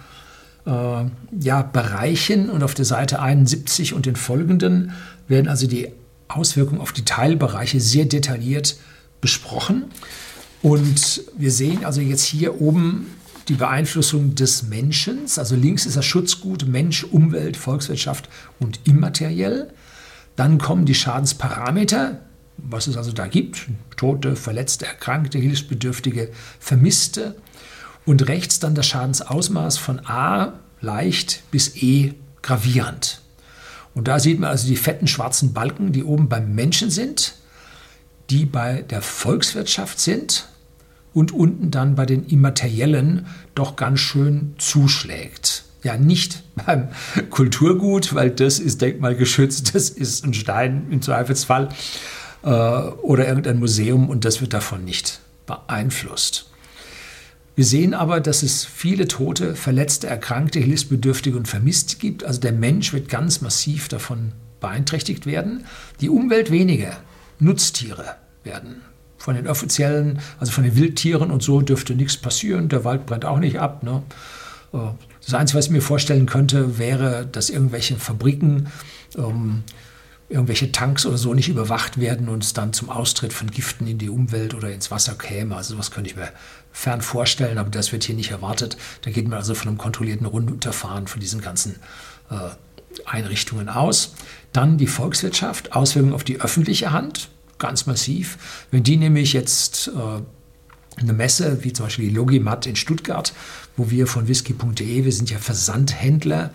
äh, 0.65 1.05
ja, 1.39 1.61
Bereichen. 1.61 2.49
Und 2.49 2.63
auf 2.63 2.73
der 2.73 2.85
Seite 2.85 3.21
71 3.21 3.93
und 3.93 4.05
den 4.05 4.15
folgenden 4.15 4.91
werden 5.27 5.47
also 5.47 5.67
die 5.67 5.89
Auswirkungen 6.27 6.81
auf 6.81 6.91
die 6.91 7.05
Teilbereiche 7.05 7.79
sehr 7.79 8.05
detailliert 8.05 8.77
besprochen. 9.21 9.85
Und 10.61 11.23
wir 11.37 11.51
sehen 11.51 11.85
also 11.85 12.01
jetzt 12.01 12.23
hier 12.23 12.61
oben 12.61 13.07
die 13.49 13.55
Beeinflussung 13.55 14.35
des 14.35 14.63
Menschen. 14.63 15.19
Also 15.35 15.55
links 15.55 15.85
ist 15.85 15.97
das 15.97 16.05
Schutzgut 16.05 16.65
Mensch, 16.67 17.03
Umwelt, 17.03 17.57
Volkswirtschaft 17.57 18.29
und 18.59 18.79
immateriell. 18.85 19.69
Dann 20.35 20.57
kommen 20.57 20.85
die 20.85 20.95
Schadensparameter, 20.95 22.21
was 22.57 22.87
es 22.87 22.97
also 22.97 23.11
da 23.11 23.27
gibt. 23.27 23.67
Tote, 23.97 24.35
Verletzte, 24.35 24.85
Erkrankte, 24.85 25.37
Hilfsbedürftige, 25.37 26.31
Vermisste. 26.59 27.35
Und 28.05 28.27
rechts 28.27 28.59
dann 28.59 28.75
das 28.75 28.87
Schadensausmaß 28.87 29.77
von 29.77 30.05
A 30.05 30.59
leicht 30.81 31.43
bis 31.51 31.75
E 31.77 32.13
gravierend. 32.41 33.21
Und 33.95 34.07
da 34.07 34.19
sieht 34.19 34.39
man 34.39 34.49
also 34.49 34.67
die 34.67 34.75
fetten 34.75 35.07
schwarzen 35.07 35.53
Balken, 35.53 35.91
die 35.91 36.03
oben 36.03 36.27
beim 36.27 36.53
Menschen 36.53 36.89
sind, 36.89 37.35
die 38.29 38.45
bei 38.45 38.81
der 38.81 39.01
Volkswirtschaft 39.01 39.99
sind 39.99 40.47
und 41.13 41.31
unten 41.31 41.71
dann 41.71 41.95
bei 41.95 42.05
den 42.05 42.25
Immateriellen 42.25 43.27
doch 43.55 43.75
ganz 43.75 43.99
schön 43.99 44.55
zuschlägt. 44.57 45.65
Ja, 45.83 45.97
nicht 45.97 46.43
beim 46.65 46.87
Kulturgut, 47.29 48.15
weil 48.15 48.31
das 48.31 48.59
ist 48.59 48.81
denkmalgeschützt, 48.81 49.75
das 49.75 49.89
ist 49.89 50.25
ein 50.25 50.33
Stein 50.33 50.87
im 50.89 51.01
Zweifelsfall 51.01 51.69
äh, 52.43 52.47
oder 52.47 53.27
irgendein 53.27 53.59
Museum 53.59 54.09
und 54.09 54.25
das 54.25 54.41
wird 54.41 54.53
davon 54.53 54.85
nicht 54.85 55.19
beeinflusst. 55.45 56.49
Wir 57.55 57.65
sehen 57.65 57.93
aber, 57.93 58.19
dass 58.19 58.41
es 58.41 58.65
viele 58.65 59.07
Tote, 59.07 59.55
Verletzte, 59.55 60.07
Erkrankte, 60.07 60.59
Hilfsbedürftige 60.59 61.37
und 61.37 61.47
Vermisste 61.47 61.97
gibt. 61.97 62.23
Also 62.23 62.39
der 62.39 62.51
Mensch 62.51 62.93
wird 62.93 63.09
ganz 63.09 63.41
massiv 63.41 63.89
davon 63.89 64.31
beeinträchtigt 64.59 65.27
werden. 65.27 65.65
Die 66.01 66.09
Umwelt 66.09 66.49
weniger. 66.49 66.97
Nutztiere 67.37 68.15
werden 68.43 68.81
von 69.17 69.35
den 69.35 69.47
offiziellen, 69.47 70.19
also 70.39 70.51
von 70.51 70.63
den 70.63 70.75
Wildtieren 70.75 71.29
und 71.29 71.43
so 71.43 71.61
dürfte 71.61 71.93
nichts 71.93 72.17
passieren. 72.17 72.69
Der 72.69 72.83
Wald 72.83 73.05
brennt 73.05 73.23
auch 73.23 73.39
nicht 73.39 73.59
ab. 73.59 73.83
Ne? 73.83 74.01
Das 75.25 75.33
Einzige, 75.33 75.57
was 75.57 75.65
ich 75.65 75.71
mir 75.71 75.81
vorstellen 75.81 76.25
könnte, 76.25 76.77
wäre, 76.77 77.25
dass 77.31 77.49
irgendwelche 77.49 77.95
Fabriken 77.95 78.67
ähm, 79.17 79.63
irgendwelche 80.29 80.71
Tanks 80.71 81.05
oder 81.05 81.17
so 81.17 81.33
nicht 81.33 81.49
überwacht 81.49 81.99
werden 81.99 82.27
und 82.27 82.43
es 82.43 82.53
dann 82.53 82.73
zum 82.73 82.89
Austritt 82.89 83.33
von 83.33 83.51
Giften 83.51 83.87
in 83.87 83.99
die 83.99 84.09
Umwelt 84.09 84.53
oder 84.53 84.71
ins 84.71 84.89
Wasser 84.89 85.13
käme. 85.13 85.55
Also 85.55 85.75
sowas 85.75 85.91
könnte 85.91 86.09
ich 86.09 86.15
mir 86.15 86.29
fern 86.71 87.01
vorstellen, 87.01 87.57
aber 87.57 87.69
das 87.69 87.91
wird 87.91 88.03
hier 88.03 88.15
nicht 88.15 88.31
erwartet. 88.31 88.77
Da 89.01 89.11
geht 89.11 89.27
man 89.27 89.37
also 89.37 89.53
von 89.53 89.69
einem 89.69 89.77
kontrollierten 89.77 90.25
Runterfahren 90.25 91.07
von 91.07 91.19
diesen 91.19 91.41
ganzen 91.41 91.75
äh, 92.31 92.49
Einrichtungen 93.05 93.69
aus. 93.69 94.15
Dann 94.53 94.77
die 94.77 94.87
Volkswirtschaft, 94.87 95.73
Auswirkungen 95.73 96.13
auf 96.13 96.23
die 96.23 96.41
öffentliche 96.41 96.91
Hand, 96.91 97.29
ganz 97.59 97.85
massiv. 97.85 98.65
Wenn 98.71 98.83
die 98.83 98.97
nämlich 98.97 99.33
jetzt 99.33 99.89
äh, 99.89 100.21
eine 100.97 101.13
Messe, 101.13 101.63
wie 101.63 101.73
zum 101.73 101.85
Beispiel 101.87 102.09
die 102.09 102.15
Logimat 102.15 102.65
in 102.67 102.75
Stuttgart, 102.75 103.33
wo 103.77 103.89
wir 103.89 104.07
von 104.07 104.27
whisky.de, 104.27 105.05
wir 105.05 105.11
sind 105.11 105.29
ja 105.29 105.39
Versandhändler, 105.39 106.51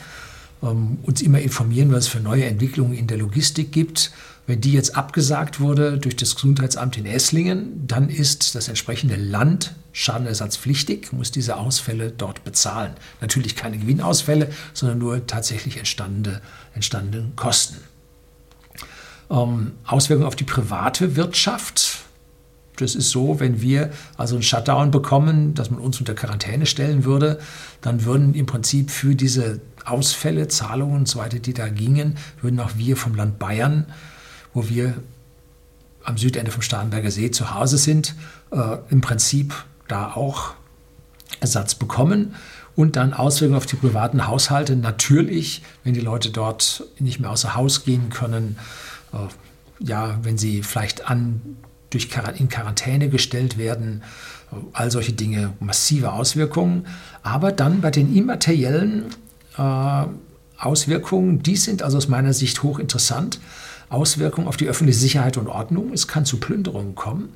ähm, 0.63 0.99
uns 1.03 1.23
immer 1.23 1.41
informieren, 1.41 1.93
was 1.93 2.05
es 2.05 2.09
für 2.09 2.21
neue 2.21 2.45
Entwicklungen 2.45 2.95
in 2.95 3.07
der 3.07 3.19
Logistik 3.19 3.73
gibt. 3.73 4.13
Wenn 4.47 4.61
die 4.63 4.73
jetzt 4.73 4.97
abgesagt 4.97 5.61
wurde 5.61 5.99
durch 5.99 6.17
das 6.17 6.35
Gesundheitsamt 6.35 6.97
in 6.97 7.05
Esslingen, 7.05 7.87
dann 7.87 8.09
ist 8.09 8.55
das 8.55 8.69
entsprechende 8.69 9.17
Land 9.17 9.75
schadenersatzpflichtig, 9.93 11.13
muss 11.13 11.31
diese 11.31 11.57
Ausfälle 11.57 12.11
dort 12.11 12.45
bezahlen. 12.45 12.93
Natürlich 13.21 13.57
keine 13.57 13.77
Gewinnausfälle, 13.77 14.51
sondern 14.73 14.99
nur 14.99 15.27
tatsächlich 15.27 15.77
entstandene, 15.77 16.41
entstandene 16.75 17.31
Kosten. 17.37 17.77
Ähm, 19.31 19.73
Auswirkungen 19.85 20.27
auf 20.27 20.37
die 20.37 20.45
private 20.45 21.17
Wirtschaft. 21.17 22.08
Das 22.81 22.95
ist 22.95 23.11
so, 23.11 23.41
wenn 23.41 23.61
wir 23.61 23.91
also 24.17 24.37
einen 24.37 24.43
Shutdown 24.43 24.91
bekommen, 24.91 25.55
dass 25.55 25.71
man 25.71 25.81
uns 25.81 25.99
unter 25.99 26.15
Quarantäne 26.15 26.67
stellen 26.67 27.05
würde, 27.05 27.39
dann 27.81 28.05
würden 28.05 28.35
im 28.35 28.47
Prinzip 28.47 28.91
für 28.91 29.15
diese 29.15 29.61
Ausfälle, 29.85 30.49
Zahlungen 30.49 30.97
und 30.97 31.09
so 31.09 31.19
weiter, 31.19 31.39
die 31.39 31.55
da 31.55 31.69
gingen, 31.69 32.17
würden 32.41 32.61
auch 32.61 32.73
wir 32.77 32.97
vom 32.97 33.15
Land 33.15 33.39
Bayern, 33.39 33.87
wo 34.55 34.69
wir 34.69 34.95
am 36.05 36.17
Südende 36.17 36.51
vom 36.51 36.63
Starnberger 36.63 37.11
See 37.11 37.31
zu 37.31 37.55
Hause 37.55 37.79
sind, 37.79 38.15
äh, 38.51 38.79
im 38.91 39.01
Prinzip 39.01 39.55
da 39.89 40.13
auch 40.13 40.55
Ersatz 41.41 41.75
bekommen 41.75 42.35
und 42.77 42.97
dann 42.97 43.13
Auswirkungen 43.13 43.57
auf 43.57 43.67
die 43.67 43.77
privaten 43.77 44.27
Haushalte. 44.27 44.77
Natürlich, 44.77 45.63
wenn 45.85 45.95
die 45.95 46.01
Leute 46.01 46.31
dort 46.31 46.85
nicht 46.99 47.21
mehr 47.21 47.31
außer 47.31 47.55
Haus 47.55 47.85
gehen 47.85 48.11
können, 48.11 48.57
äh, 49.13 49.17
ja, 49.81 50.19
wenn 50.23 50.39
sie 50.39 50.63
vielleicht 50.63 51.09
an, 51.09 51.57
durch, 51.91 52.09
in 52.39 52.49
Quarantäne 52.49 53.09
gestellt 53.09 53.59
werden, 53.59 54.03
all 54.73 54.91
solche 54.91 55.13
Dinge, 55.13 55.55
massive 55.61 56.13
Auswirkungen. 56.13 56.87
Aber 57.23 57.53
dann 57.53 57.81
bei 57.81 57.91
den 57.91 58.15
immateriellen 58.15 59.07
äh, 59.57 60.05
Auswirkungen, 60.59 61.43
die 61.43 61.57
sind 61.57 61.83
also 61.83 61.99
aus 61.99 62.09
meiner 62.09 62.33
Sicht 62.33 62.63
hochinteressant. 62.63 63.41
Auswirkungen 63.89 64.49
auf 64.49 64.57
die 64.57 64.69
öffentliche 64.69 64.99
Sicherheit 64.99 65.37
und 65.37 65.47
Ordnung. 65.47 65.93
Es 65.93 66.09
kann 66.09 66.25
zu 66.25 66.39
Plünderungen 66.41 66.95
kommen. 66.95 67.33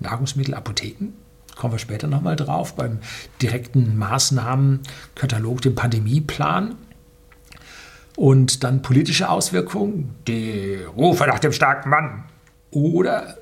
Nahrungsmittel, 0.00 0.54
Apotheken. 0.54 1.12
Kommen 1.56 1.74
wir 1.74 1.78
später 1.78 2.08
nochmal 2.08 2.34
drauf. 2.34 2.74
Beim 2.74 2.98
direkten 3.40 3.96
Maßnahmenkatalog, 3.98 5.60
dem 5.62 5.74
Pandemieplan. 5.74 6.74
Und 8.16 8.64
dann 8.64 8.82
politische 8.82 9.28
Auswirkungen. 9.28 10.14
Die 10.26 10.78
Rufe 10.96 11.26
nach 11.26 11.38
dem 11.38 11.52
starken 11.52 11.90
Mann. 11.90 12.24
Oder 12.70 13.36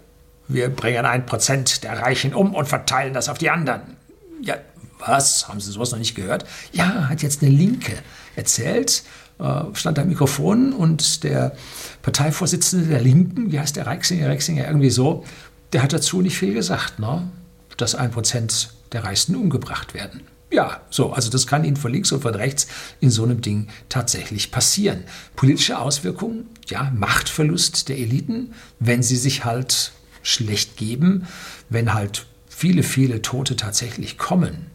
wir 0.53 0.69
bringen 0.69 1.07
ein 1.07 1.27
Prozent 1.27 1.85
der 1.85 1.99
Reichen 1.99 2.35
um 2.35 2.55
und 2.55 2.67
verteilen 2.67 3.15
das 3.15 3.29
auf 3.29 3.39
die 3.39 3.51
anderen. 3.51 3.97
Ja, 4.43 4.57
was? 4.99 5.49
Haben 5.49 5.61
Sie 5.61 5.71
sowas 5.71 5.93
noch 5.93 5.99
nicht 5.99 6.15
gehört? 6.15 6.45
Ja, 6.73 7.09
hat 7.09 7.23
jetzt 7.23 7.43
eine 7.43 7.51
Linke 7.51 7.93
erzählt, 8.37 9.03
äh, 9.39 9.63
stand 9.75 9.99
am 9.99 10.09
Mikrofon 10.09 10.73
und 10.73 11.25
der 11.25 11.57
Parteivorsitzende 12.03 12.87
der 12.87 13.01
Linken, 13.01 13.53
wie 13.53 13.61
heißt 13.61 13.77
der 13.77 13.87
Reixinger, 13.87 14.29
Reixinger 14.29 14.67
irgendwie 14.67 14.91
so, 14.91 15.25
der 15.73 15.83
hat 15.83 15.93
dazu 15.93 16.21
nicht 16.21 16.37
viel 16.37 16.55
gesagt, 16.55 16.99
ne? 16.99 17.31
dass 17.77 17.95
ein 17.95 18.11
Prozent 18.11 18.75
der 18.93 19.05
Reichsten 19.05 19.37
umgebracht 19.37 19.95
werden. 19.95 20.23
Ja, 20.53 20.81
so, 20.91 21.13
also 21.13 21.31
das 21.31 21.47
kann 21.47 21.65
Ihnen 21.65 21.77
von 21.77 21.93
links 21.93 22.11
und 22.11 22.23
von 22.23 22.35
rechts 22.35 22.67
in 22.99 23.11
so 23.11 23.23
einem 23.23 23.41
Ding 23.41 23.69
tatsächlich 23.89 24.51
passieren. 24.51 25.05
Politische 25.37 25.79
Auswirkungen, 25.79 26.47
ja, 26.67 26.91
Machtverlust 26.95 27.89
der 27.89 27.99
Eliten, 27.99 28.53
wenn 28.81 29.03
sie 29.03 29.17
sich 29.17 29.45
halt 29.45 29.93
schlecht 30.23 30.77
geben, 30.77 31.27
wenn 31.69 31.95
halt 31.95 32.27
viele, 32.49 32.83
viele 32.83 33.23
Tote 33.23 33.57
tatsächlich 33.57 34.19
kommen, 34.19 34.67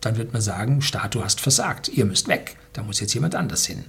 dann 0.00 0.16
wird 0.16 0.32
man 0.32 0.42
sagen, 0.42 0.80
Staat, 0.80 1.14
du 1.14 1.24
hast 1.24 1.40
versagt, 1.40 1.88
ihr 1.88 2.04
müsst 2.04 2.28
weg, 2.28 2.56
da 2.72 2.82
muss 2.82 3.00
jetzt 3.00 3.14
jemand 3.14 3.34
anders 3.34 3.66
hin. 3.66 3.84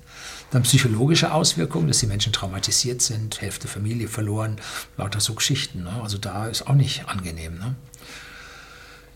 Dann 0.52 0.64
psychologische 0.64 1.32
Auswirkungen, 1.32 1.88
dass 1.88 2.00
die 2.00 2.08
Menschen 2.08 2.34
traumatisiert 2.34 3.02
sind, 3.02 3.42
Hälfte 3.42 3.68
Familie 3.68 4.08
verloren, 4.08 4.58
lauter 4.98 5.20
so 5.20 5.34
Geschichten. 5.36 5.84
Ne? 5.84 5.92
Also 6.02 6.18
da 6.18 6.48
ist 6.48 6.68
auch 6.68 6.74
nicht 6.74 7.08
angenehm. 7.08 7.60
Ne? 7.60 7.76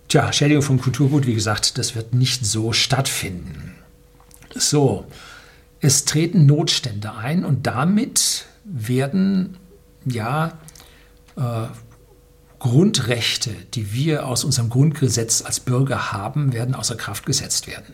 Tja, 0.07 0.31
Schädigung 0.31 0.61
vom 0.61 0.79
Kulturgut, 0.79 1.25
wie 1.25 1.33
gesagt, 1.33 1.77
das 1.77 1.95
wird 1.95 2.13
nicht 2.13 2.45
so 2.45 2.73
stattfinden. 2.73 3.75
So, 4.53 5.07
es 5.79 6.05
treten 6.05 6.45
Notstände 6.45 7.15
ein 7.15 7.43
und 7.43 7.65
damit 7.65 8.45
werden 8.63 9.57
ja 10.05 10.59
Grundrechte, 12.59 13.51
die 13.73 13.91
wir 13.91 14.25
aus 14.25 14.43
unserem 14.43 14.69
Grundgesetz 14.69 15.41
als 15.41 15.59
Bürger 15.59 16.13
haben, 16.13 16.53
werden 16.53 16.75
außer 16.75 16.95
Kraft 16.95 17.25
gesetzt 17.25 17.67
werden. 17.67 17.93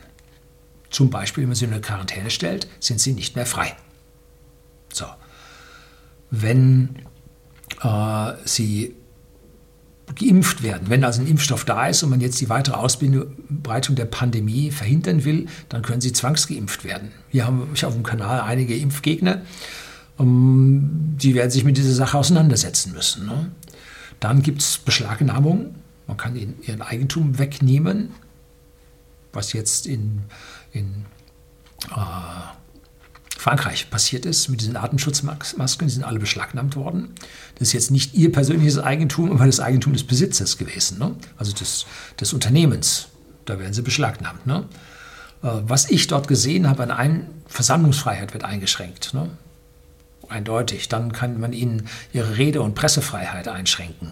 Zum 0.89 1.09
Beispiel, 1.09 1.43
wenn 1.43 1.49
man 1.49 1.55
sie 1.55 1.65
in 1.65 1.71
eine 1.71 1.81
Quarantäne 1.81 2.29
stellt, 2.29 2.67
sind 2.79 2.99
sie 2.99 3.13
nicht 3.13 3.35
mehr 3.35 3.45
frei. 3.45 3.75
So. 4.93 5.05
Wenn 6.31 6.97
äh, 7.81 8.33
sie 8.45 8.95
geimpft 10.15 10.63
werden, 10.63 10.89
wenn 10.89 11.03
also 11.03 11.21
ein 11.21 11.27
Impfstoff 11.27 11.65
da 11.65 11.87
ist 11.87 12.03
und 12.03 12.09
man 12.09 12.21
jetzt 12.21 12.41
die 12.41 12.49
weitere 12.49 12.75
Ausbreitung 12.75 13.95
der 13.95 14.05
Pandemie 14.05 14.71
verhindern 14.71 15.23
will, 15.23 15.47
dann 15.69 15.81
können 15.81 16.01
sie 16.01 16.13
zwangsgeimpft 16.13 16.83
werden. 16.83 17.11
Hier 17.29 17.45
haben 17.45 17.69
wir 17.73 17.87
auf 17.87 17.93
dem 17.93 18.03
Kanal 18.03 18.41
einige 18.41 18.75
Impfgegner, 18.75 19.41
die 20.19 21.33
werden 21.33 21.49
sich 21.49 21.63
mit 21.63 21.77
dieser 21.77 21.93
Sache 21.93 22.17
auseinandersetzen 22.17 22.91
müssen. 22.93 23.25
Ne? 23.25 23.51
Dann 24.19 24.41
gibt 24.41 24.61
es 24.61 24.77
Beschlagnahmung. 24.77 25.75
Man 26.07 26.17
kann 26.17 26.35
ihnen 26.35 26.59
ihren 26.65 26.81
Eigentum 26.81 27.39
wegnehmen, 27.39 28.09
was 29.31 29.53
jetzt 29.53 29.85
in, 29.85 30.23
in 30.73 31.05
äh, 31.91 31.95
Frankreich 33.37 33.89
passiert 33.89 34.25
ist 34.25 34.49
mit 34.49 34.59
diesen 34.59 34.75
Atemschutzmasken. 34.75 35.87
Die 35.87 35.93
sind 35.93 36.03
alle 36.03 36.19
beschlagnahmt 36.19 36.75
worden. 36.75 37.13
Das 37.55 37.69
ist 37.69 37.73
jetzt 37.73 37.91
nicht 37.91 38.13
ihr 38.13 38.31
persönliches 38.31 38.77
Eigentum, 38.77 39.31
aber 39.31 39.45
das 39.45 39.61
Eigentum 39.61 39.93
des 39.93 40.03
Besitzers 40.03 40.57
gewesen, 40.57 40.99
ne? 40.99 41.15
also 41.37 41.53
des, 41.53 41.85
des 42.19 42.33
Unternehmens. 42.33 43.07
Da 43.45 43.57
werden 43.57 43.73
sie 43.73 43.83
beschlagnahmt. 43.83 44.45
Ne? 44.45 44.65
Äh, 45.43 45.47
was 45.63 45.89
ich 45.89 46.07
dort 46.07 46.27
gesehen 46.27 46.67
habe, 46.67 46.83
an 46.83 46.91
einen 46.91 47.27
Versammlungsfreiheit 47.47 48.33
wird 48.33 48.43
eingeschränkt. 48.43 49.13
Ne? 49.13 49.29
Eindeutig. 50.29 50.89
Dann 50.89 51.11
kann 51.11 51.39
man 51.39 51.53
ihnen 51.53 51.87
ihre 52.13 52.37
Rede- 52.37 52.61
und 52.61 52.75
Pressefreiheit 52.75 53.47
einschränken, 53.47 54.11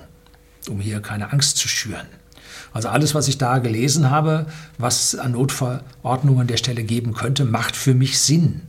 um 0.69 0.79
hier 0.79 1.01
keine 1.01 1.31
Angst 1.31 1.57
zu 1.57 1.67
schüren. 1.67 2.07
Also 2.73 2.89
alles, 2.89 3.15
was 3.15 3.27
ich 3.27 3.37
da 3.37 3.59
gelesen 3.59 4.11
habe, 4.11 4.47
was 4.77 5.15
an 5.15 5.31
Notverordnungen 5.31 6.47
der 6.47 6.57
Stelle 6.57 6.83
geben 6.83 7.13
könnte, 7.13 7.45
macht 7.45 7.75
für 7.75 7.93
mich 7.93 8.19
Sinn. 8.19 8.61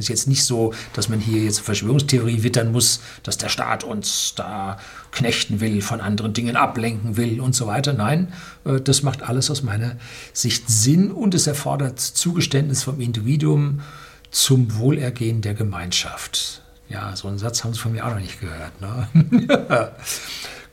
Es 0.00 0.06
ist 0.06 0.08
jetzt 0.08 0.28
nicht 0.28 0.44
so, 0.44 0.72
dass 0.94 1.10
man 1.10 1.20
hier 1.20 1.44
jetzt 1.44 1.60
Verschwörungstheorie 1.60 2.42
wittern 2.42 2.72
muss, 2.72 3.00
dass 3.22 3.36
der 3.36 3.50
Staat 3.50 3.84
uns 3.84 4.32
da 4.34 4.78
knechten 5.12 5.60
will, 5.60 5.82
von 5.82 6.00
anderen 6.00 6.32
Dingen 6.32 6.56
ablenken 6.56 7.18
will 7.18 7.38
und 7.38 7.54
so 7.54 7.66
weiter. 7.66 7.92
Nein, 7.92 8.32
äh, 8.64 8.80
das 8.80 9.02
macht 9.02 9.22
alles 9.22 9.50
aus 9.50 9.62
meiner 9.62 9.96
Sicht 10.32 10.70
Sinn 10.70 11.10
und 11.10 11.34
es 11.34 11.46
erfordert 11.46 12.00
Zugeständnis 12.00 12.82
vom 12.82 12.98
Individuum, 12.98 13.82
zum 14.30 14.78
Wohlergehen 14.78 15.42
der 15.42 15.54
Gemeinschaft. 15.54 16.59
Ja, 16.90 17.14
so 17.14 17.28
einen 17.28 17.38
Satz 17.38 17.62
haben 17.62 17.72
Sie 17.72 17.78
von 17.78 17.92
mir 17.92 18.04
auch 18.04 18.10
noch 18.10 18.20
nicht 18.20 18.40
gehört. 18.40 18.80
Ne? 18.80 19.08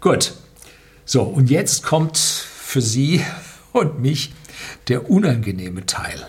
Gut. 0.02 0.34
So, 1.06 1.22
und 1.22 1.50
jetzt 1.50 1.84
kommt 1.84 2.18
für 2.18 2.82
Sie 2.82 3.24
und 3.72 4.02
mich 4.02 4.34
der 4.88 5.10
unangenehme 5.10 5.86
Teil. 5.86 6.26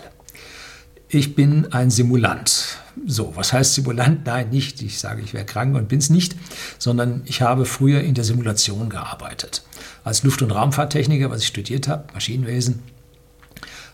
Ich 1.09 1.33
bin 1.33 1.73
ein 1.73 1.89
Simulant. 1.89 2.77
So, 3.07 3.35
was 3.35 3.51
heißt 3.51 3.73
Simulant? 3.73 4.27
Nein, 4.27 4.51
nicht. 4.51 4.79
Ich 4.83 4.99
sage, 4.99 5.23
ich 5.23 5.33
wäre 5.33 5.45
krank 5.45 5.75
und 5.75 5.87
bin 5.87 5.97
es 5.97 6.11
nicht, 6.11 6.35
sondern 6.77 7.23
ich 7.25 7.41
habe 7.41 7.65
früher 7.65 8.01
in 8.01 8.13
der 8.13 8.23
Simulation 8.23 8.89
gearbeitet. 8.89 9.63
Als 10.03 10.21
Luft- 10.21 10.43
und 10.43 10.51
Raumfahrttechniker, 10.51 11.31
was 11.31 11.41
ich 11.41 11.47
studiert 11.47 11.87
habe, 11.87 12.13
Maschinenwesen, 12.13 12.83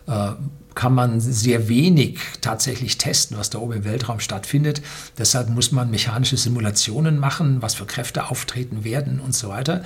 äh, 0.06 0.32
kann 0.76 0.94
man 0.94 1.20
sehr 1.20 1.68
wenig 1.68 2.20
tatsächlich 2.40 2.98
testen, 2.98 3.36
was 3.36 3.50
da 3.50 3.58
oben 3.58 3.72
im 3.72 3.84
Weltraum 3.84 4.20
stattfindet. 4.20 4.82
Deshalb 5.18 5.48
muss 5.48 5.72
man 5.72 5.90
mechanische 5.90 6.36
Simulationen 6.36 7.18
machen, 7.18 7.62
was 7.62 7.74
für 7.74 7.86
Kräfte 7.86 8.30
auftreten 8.30 8.84
werden 8.84 9.18
und 9.18 9.34
so 9.34 9.48
weiter. 9.48 9.82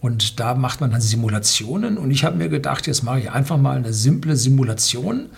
Und 0.00 0.38
da 0.40 0.54
macht 0.54 0.82
man 0.82 0.90
dann 0.90 1.00
Simulationen. 1.00 1.96
Und 1.96 2.10
ich 2.10 2.24
habe 2.24 2.36
mir 2.36 2.50
gedacht, 2.50 2.86
jetzt 2.86 3.04
mache 3.04 3.20
ich 3.20 3.30
einfach 3.30 3.56
mal 3.56 3.78
eine 3.78 3.94
simple 3.94 4.36
Simulation 4.36 5.30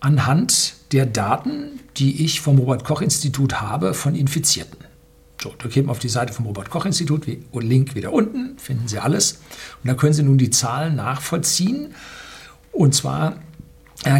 anhand 0.00 0.74
der 0.92 1.06
Daten, 1.06 1.80
die 1.96 2.24
ich 2.24 2.42
vom 2.42 2.58
Robert-Koch-Institut 2.58 3.62
habe 3.62 3.94
von 3.94 4.14
Infizierten. 4.14 4.78
So, 5.40 5.54
da 5.58 5.68
geht 5.68 5.86
man 5.86 5.92
auf 5.92 6.00
die 6.00 6.08
Seite 6.08 6.32
vom 6.32 6.46
Robert-Koch-Institut, 6.46 7.26
Link 7.52 7.94
wieder 7.94 8.12
unten, 8.12 8.58
finden 8.58 8.88
Sie 8.88 8.98
alles. 8.98 9.40
Und 9.82 9.88
da 9.88 9.94
können 9.94 10.12
Sie 10.12 10.22
nun 10.22 10.38
die 10.38 10.50
Zahlen 10.50 10.96
nachvollziehen. 10.96 11.94
Und 12.72 12.94
zwar, 12.94 13.36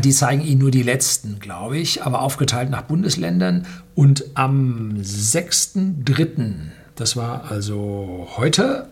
die 0.00 0.12
zeigen 0.12 0.42
Ihnen 0.42 0.60
nur 0.60 0.70
die 0.70 0.82
letzten, 0.82 1.38
glaube 1.40 1.78
ich, 1.78 2.02
aber 2.02 2.22
aufgeteilt 2.22 2.70
nach 2.70 2.82
Bundesländern. 2.82 3.66
Und 3.94 4.24
am 4.34 4.96
6.3., 4.98 6.54
das 6.94 7.16
war 7.16 7.50
also 7.50 8.28
heute, 8.36 8.90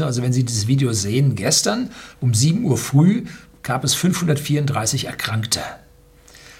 also 0.00 0.22
wenn 0.22 0.32
Sie 0.32 0.44
dieses 0.44 0.66
Video 0.66 0.92
sehen, 0.92 1.34
gestern 1.34 1.90
um 2.20 2.34
7 2.34 2.64
Uhr 2.64 2.76
früh 2.76 3.24
gab 3.62 3.82
es 3.82 3.94
534 3.94 5.06
Erkrankte. 5.06 5.60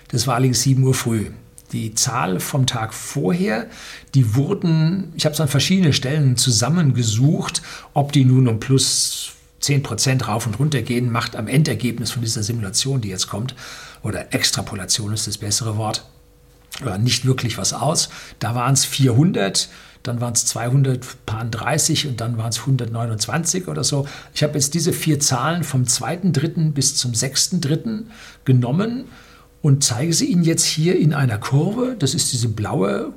Das 0.08 0.26
war 0.26 0.34
allerdings 0.34 0.62
7 0.62 0.82
Uhr 0.82 0.94
früh. 0.94 1.30
Die 1.72 1.94
Zahl 1.94 2.40
vom 2.40 2.66
Tag 2.66 2.94
vorher, 2.94 3.66
die 4.14 4.34
wurden, 4.34 5.12
ich 5.16 5.24
habe 5.24 5.34
es 5.34 5.40
an 5.40 5.48
verschiedenen 5.48 5.92
Stellen 5.92 6.36
zusammengesucht, 6.36 7.62
ob 7.94 8.12
die 8.12 8.24
nun 8.24 8.48
um 8.48 8.60
plus 8.60 9.32
10 9.64 9.82
Prozent 9.82 10.28
rauf 10.28 10.46
und 10.46 10.58
runter 10.58 10.82
gehen, 10.82 11.10
macht 11.10 11.36
am 11.36 11.48
Endergebnis 11.48 12.10
von 12.10 12.22
dieser 12.22 12.42
Simulation, 12.42 13.00
die 13.00 13.08
jetzt 13.08 13.28
kommt, 13.28 13.54
oder 14.02 14.34
Extrapolation 14.34 15.12
ist 15.12 15.26
das 15.26 15.38
bessere 15.38 15.76
Wort, 15.76 16.04
nicht 16.98 17.24
wirklich 17.24 17.56
was 17.56 17.72
aus. 17.72 18.10
Da 18.38 18.54
waren 18.54 18.74
es 18.74 18.84
400, 18.84 19.68
dann 20.02 20.20
waren 20.20 20.34
es 20.34 20.44
230 20.46 22.08
und 22.08 22.20
dann 22.20 22.36
waren 22.36 22.50
es 22.50 22.60
129 22.60 23.68
oder 23.68 23.84
so. 23.84 24.06
Ich 24.34 24.42
habe 24.42 24.54
jetzt 24.54 24.74
diese 24.74 24.92
vier 24.92 25.18
Zahlen 25.18 25.64
vom 25.64 25.84
2.3. 25.84 26.72
bis 26.72 26.96
zum 26.96 27.12
6.3. 27.12 28.04
genommen 28.44 29.06
und 29.62 29.82
zeige 29.82 30.12
sie 30.12 30.26
Ihnen 30.26 30.44
jetzt 30.44 30.64
hier 30.64 30.98
in 30.98 31.14
einer 31.14 31.38
Kurve. 31.38 31.96
Das 31.98 32.12
ist 32.12 32.34
diese 32.34 32.48
blaue 32.48 33.14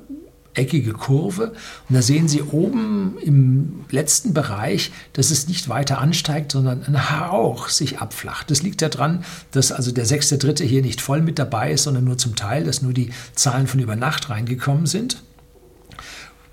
eckige 0.54 0.92
Kurve. 0.92 1.52
Und 1.88 1.94
da 1.94 2.02
sehen 2.02 2.28
Sie 2.28 2.42
oben 2.42 3.16
im 3.22 3.84
letzten 3.90 4.34
Bereich, 4.34 4.92
dass 5.12 5.30
es 5.30 5.48
nicht 5.48 5.68
weiter 5.68 5.98
ansteigt, 5.98 6.52
sondern 6.52 6.82
ein 6.84 7.10
Hauch 7.20 7.68
sich 7.68 7.98
abflacht. 7.98 8.50
Das 8.50 8.62
liegt 8.62 8.82
daran, 8.82 9.24
dass 9.52 9.72
also 9.72 9.92
der 9.92 10.06
sechste 10.06 10.38
Dritte 10.38 10.64
hier 10.64 10.82
nicht 10.82 11.00
voll 11.00 11.22
mit 11.22 11.38
dabei 11.38 11.72
ist, 11.72 11.84
sondern 11.84 12.04
nur 12.04 12.18
zum 12.18 12.36
Teil, 12.36 12.64
dass 12.64 12.82
nur 12.82 12.92
die 12.92 13.10
Zahlen 13.34 13.66
von 13.66 13.80
über 13.80 13.96
Nacht 13.96 14.30
reingekommen 14.30 14.86
sind. 14.86 15.22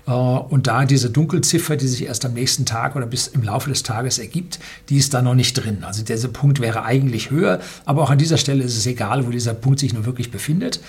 Äh, 0.06 0.10
und 0.10 0.66
da 0.66 0.84
diese 0.84 1.10
Dunkelziffer, 1.10 1.76
die 1.76 1.88
sich 1.88 2.06
erst 2.06 2.24
am 2.24 2.34
nächsten 2.34 2.64
Tag 2.64 2.96
oder 2.96 3.06
bis 3.06 3.26
im 3.26 3.42
Laufe 3.42 3.68
des 3.68 3.82
Tages 3.82 4.18
ergibt, 4.18 4.58
die 4.88 4.96
ist 4.96 5.14
da 5.14 5.22
noch 5.22 5.34
nicht 5.34 5.54
drin. 5.54 5.84
Also 5.84 6.02
dieser 6.02 6.28
Punkt 6.28 6.60
wäre 6.60 6.84
eigentlich 6.84 7.30
höher, 7.30 7.60
aber 7.84 8.02
auch 8.02 8.10
an 8.10 8.18
dieser 8.18 8.38
Stelle 8.38 8.64
ist 8.64 8.76
es 8.76 8.86
egal, 8.86 9.26
wo 9.26 9.30
dieser 9.30 9.54
Punkt 9.54 9.80
sich 9.80 9.92
nur 9.92 10.06
wirklich 10.06 10.30
befindet. 10.30 10.80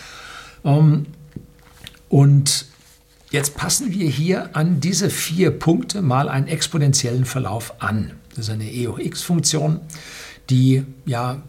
Ähm, 0.63 1.07
und 2.09 2.66
jetzt 3.31 3.55
passen 3.55 3.91
wir 3.91 4.07
hier 4.09 4.55
an 4.55 4.79
diese 4.79 5.09
vier 5.09 5.51
Punkte 5.51 6.01
mal 6.01 6.29
einen 6.29 6.47
exponentiellen 6.47 7.25
Verlauf 7.25 7.81
an. 7.81 8.13
Das 8.29 8.47
ist 8.47 8.51
eine 8.51 8.71
E 8.71 8.87
hoch 8.87 8.99
x-Funktion, 8.99 9.81
die 10.49 10.85
ja 11.05 11.41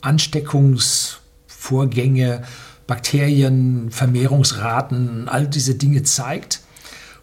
Ansteckungsvorgänge, 0.00 2.42
Bakterien, 2.86 3.90
Vermehrungsraten, 3.90 5.28
all 5.28 5.46
diese 5.46 5.74
Dinge 5.74 6.02
zeigt 6.02 6.60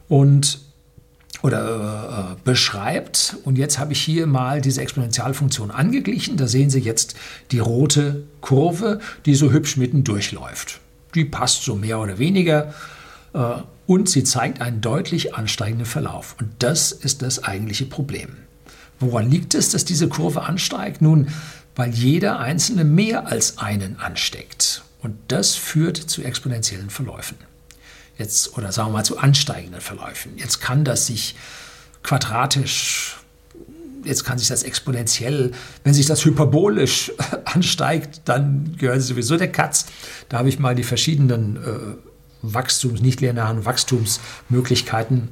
und 0.07 0.59
oder 1.43 2.31
äh, 2.31 2.35
beschreibt. 2.43 3.37
Und 3.43 3.57
jetzt 3.57 3.77
habe 3.77 3.93
ich 3.93 4.01
hier 4.01 4.25
mal 4.27 4.61
diese 4.61 4.81
Exponentialfunktion 4.81 5.69
angeglichen. 5.69 6.37
Da 6.37 6.47
sehen 6.47 6.69
Sie 6.69 6.79
jetzt 6.79 7.15
die 7.51 7.59
rote 7.59 8.23
Kurve, 8.41 8.99
die 9.25 9.35
so 9.35 9.51
hübsch 9.51 9.77
mitten 9.77 10.03
durchläuft. 10.03 10.79
Die 11.13 11.25
passt 11.25 11.63
so 11.63 11.75
mehr 11.75 11.99
oder 11.99 12.17
weniger 12.17 12.69
äh, 12.69 12.73
und 13.85 14.09
sie 14.09 14.23
zeigt 14.23 14.61
einen 14.61 14.81
deutlich 14.81 15.35
ansteigenden 15.35 15.85
Verlauf. 15.85 16.35
Und 16.39 16.49
das 16.59 16.91
ist 16.91 17.21
das 17.21 17.43
eigentliche 17.43 17.85
Problem. 17.85 18.37
Woran 18.99 19.29
liegt 19.29 19.53
es, 19.53 19.69
dass 19.69 19.85
diese 19.85 20.09
Kurve 20.09 20.43
ansteigt? 20.43 21.01
Nun, 21.01 21.27
weil 21.75 21.91
jeder 21.91 22.39
Einzelne 22.39 22.83
mehr 22.83 23.27
als 23.27 23.59
einen 23.59 23.99
ansteckt. 23.99 24.83
Und 25.01 25.15
das 25.27 25.55
führt 25.55 25.97
zu 25.97 26.23
exponentiellen 26.23 26.89
Verläufen 26.89 27.37
jetzt, 28.17 28.57
oder 28.57 28.71
sagen 28.71 28.89
wir 28.89 28.93
mal 28.93 29.03
zu 29.03 29.17
ansteigenden 29.17 29.81
Verläufen. 29.81 30.33
Jetzt 30.37 30.61
kann 30.61 30.83
das 30.83 31.07
sich 31.07 31.35
quadratisch, 32.03 33.17
jetzt 34.03 34.23
kann 34.23 34.37
sich 34.37 34.47
das 34.47 34.63
exponentiell, 34.63 35.51
wenn 35.83 35.93
sich 35.93 36.05
das 36.05 36.23
hyperbolisch 36.25 37.11
ansteigt, 37.45 38.21
dann 38.25 38.75
gehört 38.77 38.99
es 38.99 39.07
sowieso 39.07 39.37
der 39.37 39.51
Katz. 39.51 39.87
Da 40.29 40.39
habe 40.39 40.49
ich 40.49 40.59
mal 40.59 40.75
die 40.75 40.83
verschiedenen 40.83 41.57
äh, 41.57 42.06
Wachstums, 42.53 43.01
nicht 43.01 43.21
linearen 43.21 43.65
Wachstumsmöglichkeiten 43.65 45.29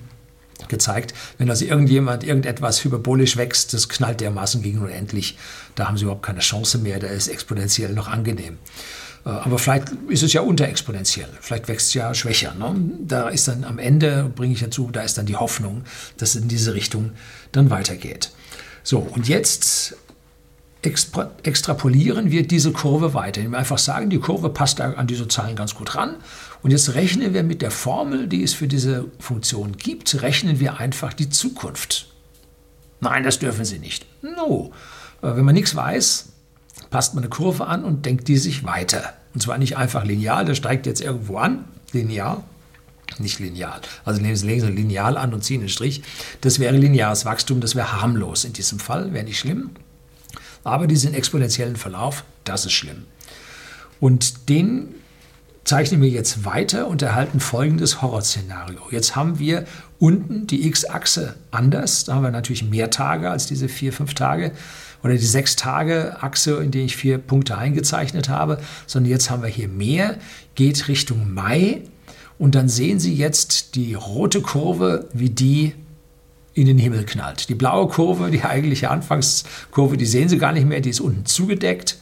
gezeigt. 0.67 1.13
Wenn 1.37 1.49
also 1.49 1.65
irgendjemand 1.65 2.23
irgendetwas 2.23 2.83
hyperbolisch 2.83 3.37
wächst, 3.37 3.73
das 3.73 3.89
knallt 3.89 4.21
dermaßen 4.21 4.61
gegen 4.61 4.79
unendlich. 4.79 5.37
Da 5.75 5.87
haben 5.87 5.97
sie 5.97 6.03
überhaupt 6.03 6.23
keine 6.23 6.39
Chance 6.39 6.77
mehr, 6.77 6.99
da 6.99 7.07
ist 7.07 7.27
exponentiell 7.27 7.93
noch 7.93 8.07
angenehm. 8.07 8.57
Äh, 9.25 9.29
aber 9.29 9.59
vielleicht 9.59 9.89
ist 10.07 10.23
es 10.23 10.33
ja 10.33 10.41
unterexponentiell, 10.41 11.29
vielleicht 11.41 11.67
wächst 11.67 11.87
es 11.87 11.93
ja 11.93 12.13
schwächer. 12.13 12.53
Ne? 12.53 12.75
Da 13.01 13.29
ist 13.29 13.47
dann 13.47 13.63
am 13.63 13.79
Ende, 13.79 14.31
bringe 14.33 14.53
ich 14.53 14.61
dazu, 14.61 14.89
da 14.91 15.01
ist 15.01 15.17
dann 15.17 15.25
die 15.25 15.35
Hoffnung, 15.35 15.83
dass 16.17 16.35
es 16.35 16.41
in 16.41 16.47
diese 16.47 16.73
Richtung 16.73 17.11
dann 17.51 17.69
weitergeht. 17.69 18.31
So, 18.83 18.99
und 18.99 19.27
jetzt 19.27 19.97
extrapolieren 20.85 22.29
wir 22.29 22.45
diese 22.45 22.71
Kurve 22.71 23.15
weiter. 23.15 23.41
Wir 23.41 23.57
einfach 23.57 23.79
sagen, 23.79 24.11
die 24.11 24.19
Kurve 24.19 24.49
passt 24.49 24.79
an 24.81 25.07
diese 25.07 25.27
Zahlen 25.27 25.55
ganz 25.55 25.73
gut 25.73 25.95
ran. 25.95 26.17
Und 26.65 26.71
jetzt 26.71 26.95
rechnen 26.95 27.35
wir 27.35 27.43
mit 27.43 27.61
der 27.61 27.69
Formel, 27.69 28.25
die 28.25 28.41
es 28.41 28.55
für 28.55 28.67
diese 28.67 29.05
Funktion 29.19 29.77
gibt, 29.77 30.23
rechnen 30.23 30.59
wir 30.59 30.79
einfach 30.79 31.13
die 31.13 31.29
Zukunft. 31.29 32.07
Nein, 32.99 33.23
das 33.23 33.37
dürfen 33.37 33.65
Sie 33.65 33.77
nicht. 33.77 34.07
No. 34.23 34.71
Äh, 35.21 35.35
wenn 35.35 35.45
man 35.45 35.53
nichts 35.53 35.75
weiß, 35.75 36.29
passt 36.89 37.13
man 37.13 37.23
eine 37.23 37.29
Kurve 37.29 37.67
an 37.67 37.83
und 37.83 38.07
denkt 38.07 38.27
die 38.27 38.37
sich 38.37 38.63
weiter. 38.63 39.13
Und 39.35 39.41
zwar 39.41 39.59
nicht 39.59 39.77
einfach 39.77 40.05
lineal, 40.05 40.43
der 40.43 40.55
steigt 40.55 40.87
jetzt 40.87 41.01
irgendwo 41.01 41.37
an, 41.37 41.65
linear, 41.91 42.43
nicht 43.19 43.37
lineal. 43.37 43.81
Also 44.03 44.19
nehmen 44.19 44.35
Sie 44.35 44.47
legen 44.47 44.75
lineal 44.75 45.17
an 45.17 45.35
und 45.35 45.43
ziehen 45.43 45.61
einen 45.61 45.69
Strich. 45.69 46.01
Das 46.41 46.57
wäre 46.57 46.75
lineares 46.75 47.25
Wachstum, 47.25 47.61
das 47.61 47.75
wäre 47.75 48.01
harmlos 48.01 48.43
in 48.43 48.53
diesem 48.53 48.79
Fall, 48.79 49.13
wäre 49.13 49.25
nicht 49.25 49.37
schlimm. 49.37 49.69
Aber 50.63 50.87
diesen 50.87 51.13
exponentiellen 51.13 51.75
Verlauf, 51.75 52.23
das 52.43 52.65
ist 52.65 52.73
schlimm. 52.73 53.03
Und 53.99 54.49
den 54.49 54.95
zeichnen 55.65 56.01
wir 56.01 56.09
jetzt 56.09 56.45
weiter 56.45 56.87
und 56.87 57.01
erhalten 57.01 57.39
folgendes 57.39 58.01
Horrorszenario. 58.01 58.79
Jetzt 58.91 59.15
haben 59.15 59.39
wir 59.39 59.65
unten 59.99 60.47
die 60.47 60.67
x-Achse 60.67 61.35
anders. 61.51 62.05
Da 62.05 62.13
haben 62.13 62.23
wir 62.23 62.31
natürlich 62.31 62.63
mehr 62.63 62.91
Tage 62.91 63.29
als 63.29 63.47
diese 63.47 63.67
vier, 63.67 63.91
fünf 63.91 64.13
Tage 64.13 64.51
oder 65.03 65.13
die 65.13 65.25
sechs 65.25 65.55
Tage 65.55 66.21
Achse, 66.21 66.57
in 66.57 66.71
der 66.71 66.83
ich 66.83 66.95
vier 66.95 67.17
Punkte 67.17 67.57
eingezeichnet 67.57 68.29
habe, 68.29 68.59
sondern 68.85 69.11
jetzt 69.11 69.29
haben 69.29 69.41
wir 69.41 69.49
hier 69.49 69.67
mehr, 69.67 70.17
geht 70.53 70.87
Richtung 70.87 71.33
Mai 71.33 71.81
und 72.37 72.55
dann 72.55 72.69
sehen 72.69 72.99
Sie 72.99 73.15
jetzt 73.15 73.75
die 73.75 73.95
rote 73.95 74.41
Kurve, 74.41 75.07
wie 75.13 75.29
die 75.29 75.73
in 76.53 76.67
den 76.67 76.77
Himmel 76.77 77.05
knallt. 77.05 77.49
Die 77.49 77.55
blaue 77.55 77.87
Kurve, 77.87 78.29
die 78.29 78.43
eigentliche 78.43 78.89
Anfangskurve, 78.89 79.97
die 79.97 80.05
sehen 80.05 80.29
Sie 80.29 80.37
gar 80.37 80.53
nicht 80.53 80.67
mehr, 80.67 80.81
die 80.81 80.89
ist 80.91 81.01
unten 81.01 81.25
zugedeckt 81.25 81.97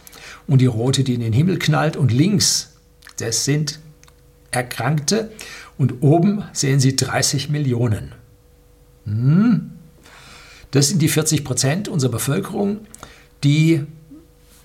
und 0.48 0.60
die 0.60 0.66
rote, 0.66 1.04
die 1.04 1.14
in 1.14 1.22
den 1.22 1.34
Himmel 1.34 1.60
knallt 1.60 1.96
und 1.96 2.12
links, 2.12 2.73
das 3.24 3.46
sind 3.46 3.80
Erkrankte 4.52 5.32
und 5.78 6.02
oben 6.02 6.44
sehen 6.54 6.80
Sie 6.80 6.96
30 6.96 7.50
Millionen. 7.50 8.12
Hm, 9.06 9.72
das 10.72 10.90
sind 10.90 11.02
die 11.02 11.10
40 11.10 11.44
Prozent 11.44 11.88
unserer 11.88 12.12
Bevölkerung, 12.12 12.80
die 13.44 13.84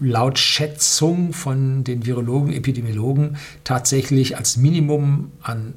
laut 0.00 0.38
Schätzung 0.38 1.32
von 1.32 1.84
den 1.84 2.06
Virologen, 2.06 2.52
Epidemiologen 2.52 3.36
tatsächlich 3.64 4.36
als 4.36 4.56
Minimum 4.56 5.32
an 5.42 5.74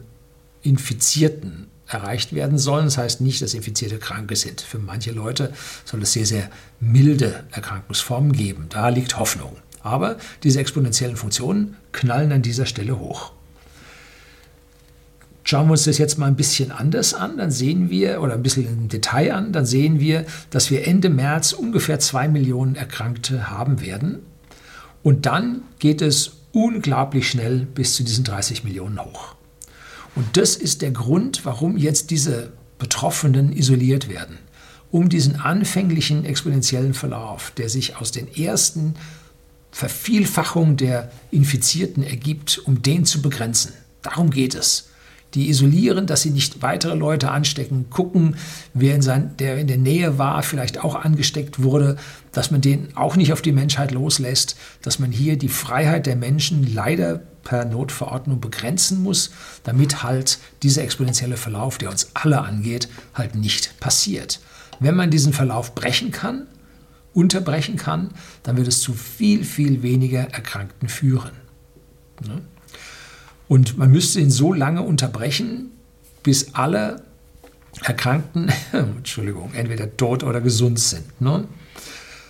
Infizierten 0.61 1.67
erreicht 1.87 2.33
werden 2.33 2.57
sollen. 2.57 2.85
Das 2.85 2.97
heißt 2.97 3.21
nicht, 3.21 3.41
dass 3.41 3.53
Infizierte 3.53 3.97
Kranke 3.97 4.35
sind. 4.35 4.61
Für 4.61 4.79
manche 4.79 5.11
Leute 5.11 5.53
soll 5.85 6.03
es 6.03 6.13
sehr, 6.13 6.25
sehr 6.25 6.49
milde 6.79 7.43
Erkrankungsformen 7.51 8.31
geben. 8.31 8.67
Da 8.69 8.89
liegt 8.89 9.17
Hoffnung. 9.17 9.57
Aber 9.83 10.17
diese 10.43 10.59
exponentiellen 10.59 11.15
Funktionen 11.15 11.77
knallen 11.91 12.31
an 12.31 12.41
dieser 12.41 12.65
Stelle 12.65 12.99
hoch. 12.99 13.31
Schauen 15.43 15.67
wir 15.67 15.71
uns 15.71 15.85
das 15.85 15.97
jetzt 15.97 16.17
mal 16.17 16.27
ein 16.27 16.35
bisschen 16.35 16.71
anders 16.71 17.13
an, 17.13 17.37
dann 17.37 17.49
sehen 17.49 17.89
wir, 17.89 18.21
oder 18.21 18.33
ein 18.33 18.43
bisschen 18.43 18.67
im 18.67 18.87
Detail 18.89 19.33
an, 19.33 19.51
dann 19.51 19.65
sehen 19.65 19.99
wir, 19.99 20.25
dass 20.51 20.69
wir 20.69 20.87
Ende 20.87 21.09
März 21.09 21.51
ungefähr 21.53 21.99
zwei 21.99 22.27
Millionen 22.27 22.75
Erkrankte 22.75 23.49
haben 23.49 23.81
werden. 23.81 24.19
Und 25.03 25.25
dann 25.25 25.63
geht 25.79 26.01
es 26.01 26.33
unglaublich 26.51 27.27
schnell 27.27 27.65
bis 27.65 27.95
zu 27.95 28.03
diesen 28.03 28.23
30 28.23 28.63
Millionen 28.63 29.03
hoch. 29.03 29.35
Und 30.15 30.37
das 30.37 30.55
ist 30.55 30.81
der 30.81 30.91
Grund, 30.91 31.43
warum 31.45 31.77
jetzt 31.77 32.11
diese 32.11 32.51
Betroffenen 32.77 33.51
isoliert 33.53 34.09
werden. 34.09 34.37
Um 34.91 35.07
diesen 35.07 35.37
anfänglichen 35.37 36.25
exponentiellen 36.25 36.93
Verlauf, 36.93 37.51
der 37.51 37.69
sich 37.69 37.95
aus 37.95 38.11
den 38.11 38.27
ersten 38.35 38.95
Vervielfachungen 39.71 40.77
der 40.77 41.11
Infizierten 41.31 42.03
ergibt, 42.03 42.59
um 42.65 42.81
den 42.81 43.05
zu 43.05 43.21
begrenzen. 43.21 43.73
Darum 44.01 44.29
geht 44.29 44.55
es 44.55 44.91
die 45.33 45.49
isolieren, 45.49 46.07
dass 46.07 46.21
sie 46.21 46.29
nicht 46.29 46.61
weitere 46.61 46.95
Leute 46.95 47.31
anstecken, 47.31 47.89
gucken, 47.89 48.35
wer 48.73 48.95
in 48.95 49.01
sein, 49.01 49.35
der 49.39 49.57
in 49.57 49.67
der 49.67 49.77
Nähe 49.77 50.17
war, 50.17 50.43
vielleicht 50.43 50.83
auch 50.83 50.95
angesteckt 50.95 51.63
wurde, 51.63 51.97
dass 52.31 52.51
man 52.51 52.61
den 52.61 52.95
auch 52.95 53.15
nicht 53.15 53.31
auf 53.31 53.41
die 53.41 53.51
Menschheit 53.51 53.91
loslässt, 53.91 54.57
dass 54.81 54.99
man 54.99 55.11
hier 55.11 55.37
die 55.37 55.49
Freiheit 55.49 56.05
der 56.05 56.15
Menschen 56.15 56.73
leider 56.73 57.21
per 57.43 57.65
Notverordnung 57.65 58.39
begrenzen 58.39 59.01
muss, 59.01 59.31
damit 59.63 60.03
halt 60.03 60.37
dieser 60.63 60.83
exponentielle 60.83 61.37
Verlauf, 61.37 61.77
der 61.77 61.89
uns 61.89 62.11
alle 62.13 62.41
angeht, 62.41 62.89
halt 63.13 63.35
nicht 63.35 63.79
passiert. 63.79 64.39
Wenn 64.79 64.95
man 64.95 65.11
diesen 65.11 65.33
Verlauf 65.33 65.75
brechen 65.75 66.11
kann, 66.11 66.47
unterbrechen 67.13 67.75
kann, 67.75 68.11
dann 68.43 68.57
wird 68.57 68.67
es 68.67 68.81
zu 68.81 68.93
viel, 68.93 69.43
viel 69.43 69.81
weniger 69.83 70.21
Erkrankten 70.21 70.89
führen. 70.89 71.31
Ne? 72.25 72.41
Und 73.47 73.77
man 73.77 73.91
müsste 73.91 74.19
ihn 74.19 74.31
so 74.31 74.53
lange 74.53 74.81
unterbrechen, 74.81 75.71
bis 76.23 76.53
alle 76.53 77.03
Erkrankten, 77.83 78.51
Entschuldigung, 78.71 79.53
entweder 79.53 79.95
tot 79.97 80.23
oder 80.23 80.41
gesund 80.41 80.79
sind. 80.79 81.19
Ne? 81.21 81.47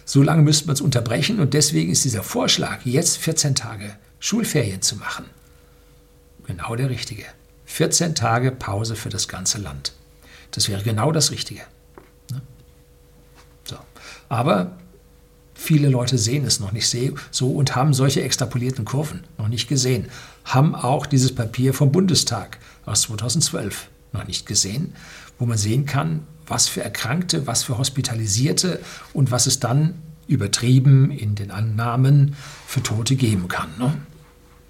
So 0.06 0.24
lange 0.24 0.42
müsste 0.42 0.68
man 0.68 0.74
es 0.74 0.82
unterbrechen 0.82 1.40
und 1.40 1.54
deswegen 1.54 1.92
ist 1.92 2.06
dieser 2.06 2.24
Vorschlag, 2.24 2.86
jetzt 2.86 3.18
14 3.18 3.56
Tage 3.56 3.96
Schulferien 4.20 4.82
zu 4.82 4.96
machen, 4.98 5.26
genau 6.46 6.76
der 6.76 6.90
richtige. 6.90 7.26
14 7.66 8.16
Tage 8.16 8.52
Pause 8.52 8.96
für 8.96 9.10
das 9.10 9.28
ganze 9.28 9.58
Land. 9.58 9.94
Das 10.52 10.68
wäre 10.68 10.84
genau 10.84 11.12
das 11.12 11.32
Richtige. 11.32 11.62
Aber 14.32 14.72
Viele 15.54 15.90
Leute 15.90 16.18
sehen 16.18 16.44
es 16.44 16.60
noch 16.60 16.72
nicht 16.72 16.96
so 17.30 17.52
und 17.52 17.76
haben 17.76 17.94
solche 17.94 18.24
extrapolierten 18.24 18.84
Kurven 18.84 19.26
noch 19.38 19.48
nicht 19.48 19.68
gesehen, 19.68 20.08
haben 20.44 20.74
auch 20.74 21.06
dieses 21.06 21.36
Papier 21.36 21.76
vom 21.76 21.92
Bundestag 21.92 22.58
aus 22.86 23.04
2012 23.04 23.90
noch 24.12 24.26
nicht 24.26 24.48
gesehen, 24.48 24.96
wo 25.38 25.46
man 25.46 25.60
sehen 25.60 25.86
kann, 25.86 26.22
was 26.48 26.68
für 26.68 26.82
Erkrankte, 26.82 27.46
was 27.46 27.64
für 27.64 27.78
Hospitalisierte 27.78 28.80
und 29.14 29.30
was 29.30 29.46
es 29.46 29.60
dann 29.60 29.96
übertrieben 30.28 31.12
in 31.12 31.36
den 31.36 31.52
Annahmen 31.52 32.36
für 32.66 32.82
Tote 32.82 33.16
geben 33.16 33.48
kann. 33.48 33.70
Ne? 33.78 33.94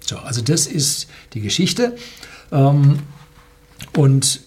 So, 0.04 0.18
also 0.18 0.42
das 0.42 0.66
ist 0.66 1.08
die 1.32 1.40
Geschichte. 1.40 1.96
Ähm, 2.50 2.98
und 3.96 4.40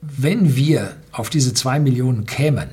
wenn 0.00 0.54
wir 0.54 0.96
auf 1.10 1.28
diese 1.28 1.54
zwei 1.54 1.80
Millionen 1.80 2.24
kämen, 2.24 2.68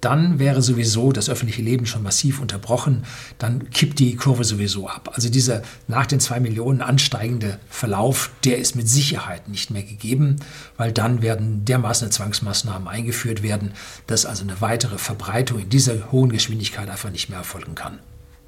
dann 0.00 0.38
wäre 0.38 0.62
sowieso 0.62 1.12
das 1.12 1.28
öffentliche 1.28 1.62
Leben 1.62 1.86
schon 1.86 2.02
massiv 2.02 2.40
unterbrochen, 2.40 3.04
dann 3.38 3.70
kippt 3.70 3.98
die 3.98 4.16
Kurve 4.16 4.44
sowieso 4.44 4.88
ab. 4.88 5.10
Also 5.14 5.28
dieser 5.28 5.62
nach 5.86 6.06
den 6.06 6.20
zwei 6.20 6.40
Millionen 6.40 6.80
ansteigende 6.80 7.58
Verlauf, 7.68 8.30
der 8.44 8.58
ist 8.58 8.76
mit 8.76 8.88
Sicherheit 8.88 9.48
nicht 9.48 9.70
mehr 9.70 9.82
gegeben, 9.82 10.36
weil 10.76 10.92
dann 10.92 11.22
werden 11.22 11.64
dermaßen 11.64 12.10
Zwangsmaßnahmen 12.10 12.86
eingeführt 12.86 13.42
werden, 13.42 13.72
dass 14.06 14.26
also 14.26 14.44
eine 14.44 14.60
weitere 14.60 14.98
Verbreitung 14.98 15.60
in 15.60 15.68
dieser 15.68 16.12
hohen 16.12 16.30
Geschwindigkeit 16.30 16.88
einfach 16.88 17.10
nicht 17.10 17.28
mehr 17.28 17.38
erfolgen 17.38 17.74
kann. 17.74 17.98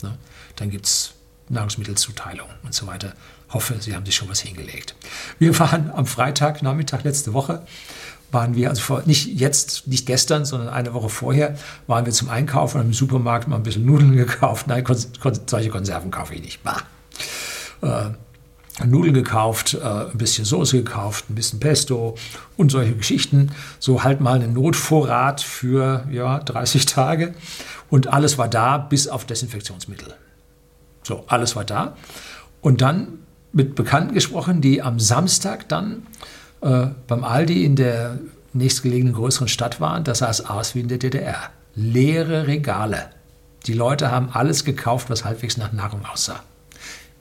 Ne? 0.03 0.17
Dann 0.57 0.71
gibt 0.71 0.87
es 0.87 1.15
Nahrungsmittelzuteilung 1.49 2.49
und 2.63 2.75
so 2.75 2.87
weiter. 2.87 3.15
Hoffe, 3.53 3.77
Sie 3.81 3.95
haben 3.95 4.07
sich 4.07 4.15
schon 4.15 4.29
was 4.29 4.41
hingelegt. 4.41 4.95
Wir 5.41 5.59
waren 5.59 5.91
am 5.91 6.07
Freitag, 6.07 6.63
Nachmittag 6.63 7.03
letzte 7.03 7.33
Woche, 7.33 7.67
waren 8.33 8.55
wir, 8.55 8.71
also 8.71 8.83
vor, 8.83 9.03
nicht 9.07 9.27
jetzt, 9.41 9.87
nicht 9.87 10.07
gestern, 10.07 10.45
sondern 10.45 10.69
eine 10.69 10.95
Woche 10.95 11.09
vorher, 11.09 11.57
waren 11.87 12.07
wir 12.07 12.13
zum 12.13 12.29
Einkaufen 12.29 12.81
im 12.81 12.93
Supermarkt 12.93 13.49
mal 13.49 13.57
ein 13.57 13.63
bisschen 13.63 13.85
Nudeln 13.85 14.17
gekauft. 14.17 14.67
Nein, 14.67 14.85
kon 14.85 14.97
kon 15.21 15.39
solche 15.47 15.71
Konserven 15.71 16.11
kaufe 16.11 16.35
ich 16.35 16.43
nicht. 16.43 16.63
Bah. 16.63 16.83
Äh, 17.83 18.11
Nudeln 18.87 19.15
gekauft, 19.15 19.75
äh, 19.75 19.87
ein 19.87 20.17
bisschen 20.17 20.45
Soße 20.45 20.79
gekauft, 20.79 21.29
ein 21.29 21.35
bisschen 21.35 21.61
Pesto 21.61 22.17
und 22.57 22.71
solche 22.71 22.95
Geschichten. 22.95 23.53
So 23.79 24.05
halt 24.05 24.21
mal 24.21 24.37
einen 24.37 24.55
Notvorrat 24.55 25.41
für 25.41 26.07
ja, 26.11 26.39
30 26.39 26.87
Tage. 26.87 27.35
Und 27.91 28.13
alles 28.13 28.39
war 28.39 28.49
da, 28.49 28.79
bis 28.79 29.09
auf 29.09 29.25
Desinfektionsmittel. 29.27 30.15
So, 31.03 31.25
alles 31.27 31.57
war 31.57 31.65
da. 31.65 31.97
Und 32.61 32.81
dann 32.81 33.19
mit 33.53 33.75
Bekannten 33.75 34.15
gesprochen, 34.15 34.61
die 34.61 34.81
am 34.81 35.01
Samstag 35.01 35.69
dann 35.69 36.07
äh, 36.63 36.87
beim 37.07 37.25
Aldi 37.25 37.65
in 37.65 37.77
der 37.77 38.19
nächstgelegenen 38.53 39.15
größeren 39.15 39.49
Stadt 39.49 39.81
waren, 39.81 40.05
das 40.05 40.19
sah 40.19 40.31
es 40.31 40.45
aus 40.45 40.75
wie 40.75 40.81
in 40.81 40.89
der 40.89 40.99
DDR. 40.99 41.51
Leere 41.75 42.47
Regale. 42.47 43.11
Die 43.67 43.75
Leute 43.75 44.11
haben 44.11 44.31
alles 44.33 44.65
gekauft, 44.65 45.11
was 45.11 45.25
halbwegs 45.25 45.57
nach 45.57 45.73
Nahrung 45.73 46.05
aussah. 46.05 46.43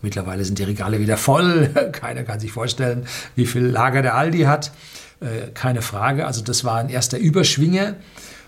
Mittlerweile 0.01 0.45
sind 0.45 0.59
die 0.59 0.63
Regale 0.63 0.99
wieder 0.99 1.17
voll. 1.17 1.69
Keiner 1.91 2.23
kann 2.23 2.39
sich 2.39 2.51
vorstellen, 2.51 3.05
wie 3.35 3.45
viel 3.45 3.65
Lager 3.65 4.01
der 4.01 4.15
Aldi 4.15 4.41
hat. 4.41 4.71
Äh, 5.19 5.51
keine 5.53 5.81
Frage. 5.81 6.25
Also 6.25 6.41
das 6.41 6.63
war 6.63 6.77
ein 6.77 6.89
erster 6.89 7.17
Überschwinger. 7.17 7.95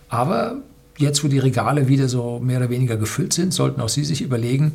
Aber 0.07 0.57
jetzt, 0.97 1.23
wo 1.23 1.27
die 1.27 1.39
Regale 1.39 1.87
wieder 1.87 2.07
so 2.07 2.39
mehr 2.39 2.59
oder 2.59 2.69
weniger 2.69 2.95
gefüllt 2.95 3.33
sind, 3.33 3.53
sollten 3.53 3.81
auch 3.81 3.89
Sie 3.89 4.05
sich 4.05 4.21
überlegen, 4.21 4.73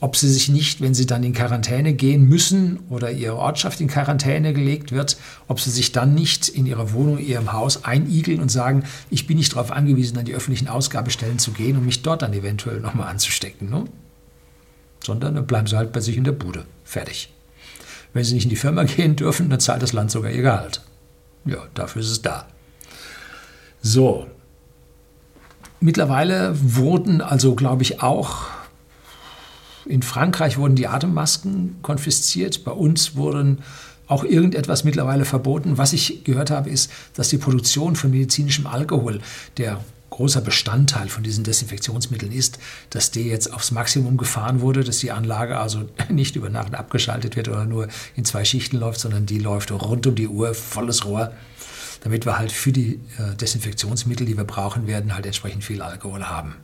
ob 0.00 0.16
sie 0.16 0.30
sich 0.30 0.48
nicht, 0.48 0.80
wenn 0.80 0.94
sie 0.94 1.06
dann 1.06 1.22
in 1.22 1.32
Quarantäne 1.32 1.94
gehen 1.94 2.28
müssen 2.28 2.80
oder 2.90 3.10
ihre 3.10 3.36
Ortschaft 3.36 3.80
in 3.80 3.88
Quarantäne 3.88 4.52
gelegt 4.52 4.92
wird, 4.92 5.16
ob 5.48 5.60
sie 5.60 5.70
sich 5.70 5.92
dann 5.92 6.14
nicht 6.14 6.48
in 6.48 6.66
ihrer 6.66 6.92
Wohnung, 6.92 7.18
ihrem 7.18 7.52
Haus 7.52 7.84
einigeln 7.84 8.40
und 8.40 8.50
sagen, 8.50 8.84
ich 9.10 9.26
bin 9.26 9.38
nicht 9.38 9.54
darauf 9.54 9.72
angewiesen, 9.72 10.18
an 10.18 10.26
die 10.26 10.34
öffentlichen 10.34 10.68
Ausgabestellen 10.68 11.38
zu 11.38 11.52
gehen 11.52 11.76
und 11.76 11.86
mich 11.86 12.02
dort 12.02 12.22
dann 12.22 12.34
eventuell 12.34 12.80
nochmal 12.80 13.08
anzustecken. 13.08 13.70
Ne? 13.70 13.84
Sondern 15.02 15.34
dann 15.34 15.46
bleiben 15.46 15.66
sie 15.66 15.76
halt 15.76 15.92
bei 15.92 16.00
sich 16.00 16.16
in 16.16 16.24
der 16.24 16.32
Bude. 16.32 16.66
Fertig. 16.84 17.32
Wenn 18.12 18.24
sie 18.24 18.34
nicht 18.34 18.44
in 18.44 18.50
die 18.50 18.56
Firma 18.56 18.82
gehen 18.84 19.16
dürfen, 19.16 19.48
dann 19.48 19.60
zahlt 19.60 19.82
das 19.82 19.94
Land 19.94 20.10
sogar 20.10 20.30
ihr 20.30 20.42
Gehalt. 20.42 20.82
Ja, 21.46 21.58
dafür 21.74 22.02
ist 22.02 22.10
es 22.10 22.22
da. 22.22 22.48
So. 23.80 24.26
Mittlerweile 25.80 26.54
wurden 26.54 27.20
also, 27.20 27.54
glaube 27.54 27.82
ich, 27.82 28.02
auch 28.02 28.55
in 29.88 30.02
Frankreich 30.02 30.58
wurden 30.58 30.76
die 30.76 30.88
Atemmasken 30.88 31.76
konfisziert. 31.82 32.64
Bei 32.64 32.72
uns 32.72 33.16
wurden 33.16 33.58
auch 34.08 34.24
irgendetwas 34.24 34.84
mittlerweile 34.84 35.24
verboten. 35.24 35.78
Was 35.78 35.92
ich 35.92 36.24
gehört 36.24 36.50
habe, 36.50 36.70
ist, 36.70 36.90
dass 37.14 37.28
die 37.28 37.38
Produktion 37.38 37.96
von 37.96 38.10
medizinischem 38.10 38.66
Alkohol, 38.66 39.20
der 39.56 39.80
großer 40.10 40.40
Bestandteil 40.40 41.08
von 41.08 41.24
diesen 41.24 41.44
Desinfektionsmitteln 41.44 42.32
ist, 42.32 42.58
dass 42.90 43.10
der 43.10 43.24
jetzt 43.24 43.52
aufs 43.52 43.70
Maximum 43.70 44.16
gefahren 44.16 44.60
wurde, 44.60 44.84
dass 44.84 44.98
die 44.98 45.10
Anlage 45.10 45.58
also 45.58 45.88
nicht 46.08 46.36
über 46.36 46.48
Nacht 46.48 46.74
abgeschaltet 46.74 47.36
wird 47.36 47.48
oder 47.48 47.64
nur 47.64 47.88
in 48.14 48.24
zwei 48.24 48.44
Schichten 48.44 48.78
läuft, 48.78 49.00
sondern 49.00 49.26
die 49.26 49.38
läuft 49.38 49.72
rund 49.72 50.06
um 50.06 50.14
die 50.14 50.28
Uhr, 50.28 50.54
volles 50.54 51.04
Rohr, 51.04 51.32
damit 52.02 52.24
wir 52.24 52.38
halt 52.38 52.52
für 52.52 52.72
die 52.72 53.00
äh, 53.18 53.34
Desinfektionsmittel, 53.34 54.26
die 54.26 54.36
wir 54.36 54.44
brauchen 54.44 54.86
werden, 54.86 55.14
halt 55.14 55.26
entsprechend 55.26 55.64
viel 55.64 55.82
Alkohol 55.82 56.24
haben 56.24 56.54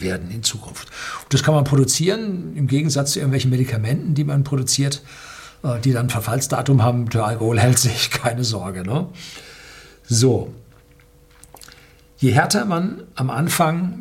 werden 0.00 0.30
in 0.30 0.42
Zukunft. 0.42 0.88
Und 1.22 1.34
das 1.34 1.42
kann 1.42 1.54
man 1.54 1.64
produzieren 1.64 2.56
im 2.56 2.66
Gegensatz 2.66 3.12
zu 3.12 3.18
irgendwelchen 3.18 3.50
Medikamenten, 3.50 4.14
die 4.14 4.24
man 4.24 4.44
produziert, 4.44 5.02
äh, 5.62 5.80
die 5.80 5.92
dann 5.92 6.10
Verfallsdatum 6.10 6.82
haben. 6.82 7.08
Der 7.10 7.24
Alkohol 7.24 7.58
hält 7.58 7.78
sich, 7.78 8.10
keine 8.10 8.44
Sorge. 8.44 8.82
Ne? 8.82 9.08
So. 10.04 10.52
Je 12.18 12.30
härter 12.30 12.64
man 12.64 13.02
am 13.16 13.30
Anfang 13.30 13.98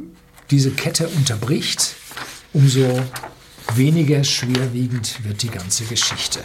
diese 0.51 0.71
Kette 0.71 1.07
unterbricht, 1.09 1.95
umso 2.53 3.01
weniger 3.75 4.23
schwerwiegend 4.23 5.23
wird 5.25 5.41
die 5.41 5.49
ganze 5.49 5.85
Geschichte. 5.85 6.39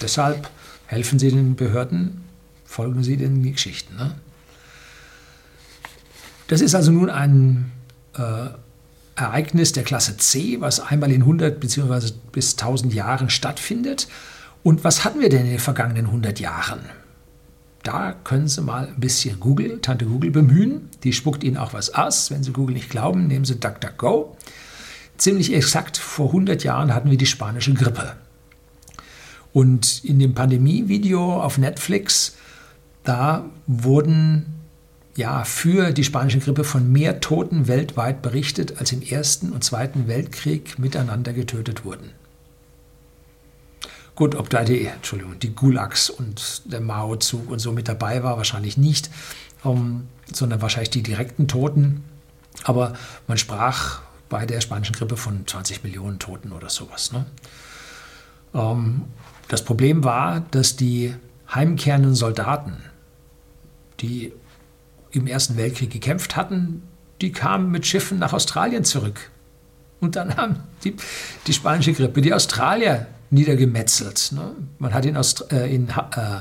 Deshalb 0.00 0.50
helfen 0.86 1.18
Sie 1.18 1.30
den 1.30 1.54
Behörden, 1.54 2.24
folgen 2.64 3.02
Sie 3.04 3.16
den 3.16 3.42
Geschichten. 3.42 3.96
Ne? 3.96 4.14
Das 6.48 6.60
ist 6.60 6.74
also 6.74 6.90
nun 6.90 7.08
ein 7.08 7.70
äh, 8.16 8.48
Ereignis 9.14 9.72
der 9.72 9.84
Klasse 9.84 10.16
C, 10.16 10.60
was 10.60 10.80
einmal 10.80 11.12
in 11.12 11.22
100 11.22 11.60
bzw. 11.60 12.12
bis 12.32 12.52
1000 12.52 12.94
Jahren 12.94 13.30
stattfindet. 13.30 14.08
Und 14.62 14.84
was 14.84 15.04
hatten 15.04 15.20
wir 15.20 15.28
denn 15.28 15.44
in 15.44 15.50
den 15.50 15.58
vergangenen 15.58 16.06
100 16.06 16.40
Jahren? 16.40 16.80
Da 17.82 18.14
können 18.24 18.46
Sie 18.46 18.62
mal 18.62 18.86
ein 18.86 19.00
bisschen 19.00 19.40
Google, 19.40 19.80
Tante 19.80 20.06
Google 20.06 20.30
bemühen. 20.30 20.88
Die 21.02 21.12
spuckt 21.12 21.42
Ihnen 21.42 21.56
auch 21.56 21.72
was 21.72 21.94
aus. 21.94 22.30
Wenn 22.30 22.42
Sie 22.42 22.52
Google 22.52 22.74
nicht 22.74 22.90
glauben, 22.90 23.26
nehmen 23.26 23.44
Sie 23.44 23.58
DuckDuckGo. 23.58 24.36
Ziemlich 25.18 25.52
exakt 25.52 25.98
vor 25.98 26.28
100 26.28 26.62
Jahren 26.64 26.94
hatten 26.94 27.10
wir 27.10 27.18
die 27.18 27.26
spanische 27.26 27.74
Grippe. 27.74 28.16
Und 29.52 30.04
in 30.04 30.18
dem 30.18 30.34
Pandemie-Video 30.34 31.42
auf 31.42 31.58
Netflix, 31.58 32.36
da 33.04 33.44
wurden 33.66 34.61
ja 35.14 35.44
für 35.44 35.92
die 35.92 36.04
spanische 36.04 36.38
Grippe 36.38 36.64
von 36.64 36.90
mehr 36.90 37.20
Toten 37.20 37.68
weltweit 37.68 38.22
berichtet, 38.22 38.78
als 38.78 38.92
im 38.92 39.02
Ersten 39.02 39.52
und 39.52 39.62
Zweiten 39.62 40.08
Weltkrieg 40.08 40.78
miteinander 40.78 41.32
getötet 41.32 41.84
wurden. 41.84 42.10
Gut, 44.14 44.34
ob 44.34 44.50
da 44.50 44.62
die, 44.64 44.86
Entschuldigung, 44.86 45.38
die 45.38 45.54
Gulags 45.54 46.10
und 46.10 46.62
der 46.66 46.80
Mao-Zug 46.80 47.50
und 47.50 47.58
so 47.58 47.72
mit 47.72 47.88
dabei 47.88 48.22
war, 48.22 48.36
wahrscheinlich 48.36 48.76
nicht, 48.76 49.10
ähm, 49.64 50.08
sondern 50.30 50.60
wahrscheinlich 50.60 50.90
die 50.90 51.02
direkten 51.02 51.48
Toten. 51.48 52.04
Aber 52.64 52.94
man 53.26 53.38
sprach 53.38 54.02
bei 54.28 54.44
der 54.46 54.60
spanischen 54.60 54.94
Grippe 54.94 55.16
von 55.16 55.46
20 55.46 55.82
Millionen 55.82 56.18
Toten 56.18 56.52
oder 56.52 56.68
sowas. 56.68 57.12
Ne? 57.12 57.24
Ähm, 58.54 59.02
das 59.48 59.64
Problem 59.64 60.04
war, 60.04 60.40
dass 60.50 60.76
die 60.76 61.14
heimkehrenden 61.52 62.14
Soldaten, 62.14 62.82
die 64.00 64.32
im 65.12 65.26
Ersten 65.26 65.56
Weltkrieg 65.56 65.90
gekämpft 65.90 66.36
hatten, 66.36 66.82
die 67.20 67.32
kamen 67.32 67.70
mit 67.70 67.86
Schiffen 67.86 68.18
nach 68.18 68.32
Australien 68.32 68.84
zurück. 68.84 69.30
Und 70.00 70.16
dann 70.16 70.36
haben 70.36 70.56
die, 70.82 70.96
die 71.46 71.52
spanische 71.52 71.92
Grippe 71.92 72.20
die 72.20 72.34
Australier 72.34 73.06
niedergemetzelt. 73.30 74.32
Ne? 74.32 74.54
Man 74.78 74.92
hat 74.92 75.06
in, 75.06 75.16
äh, 75.16 75.74
in, 75.74 75.88
äh, 75.88 76.40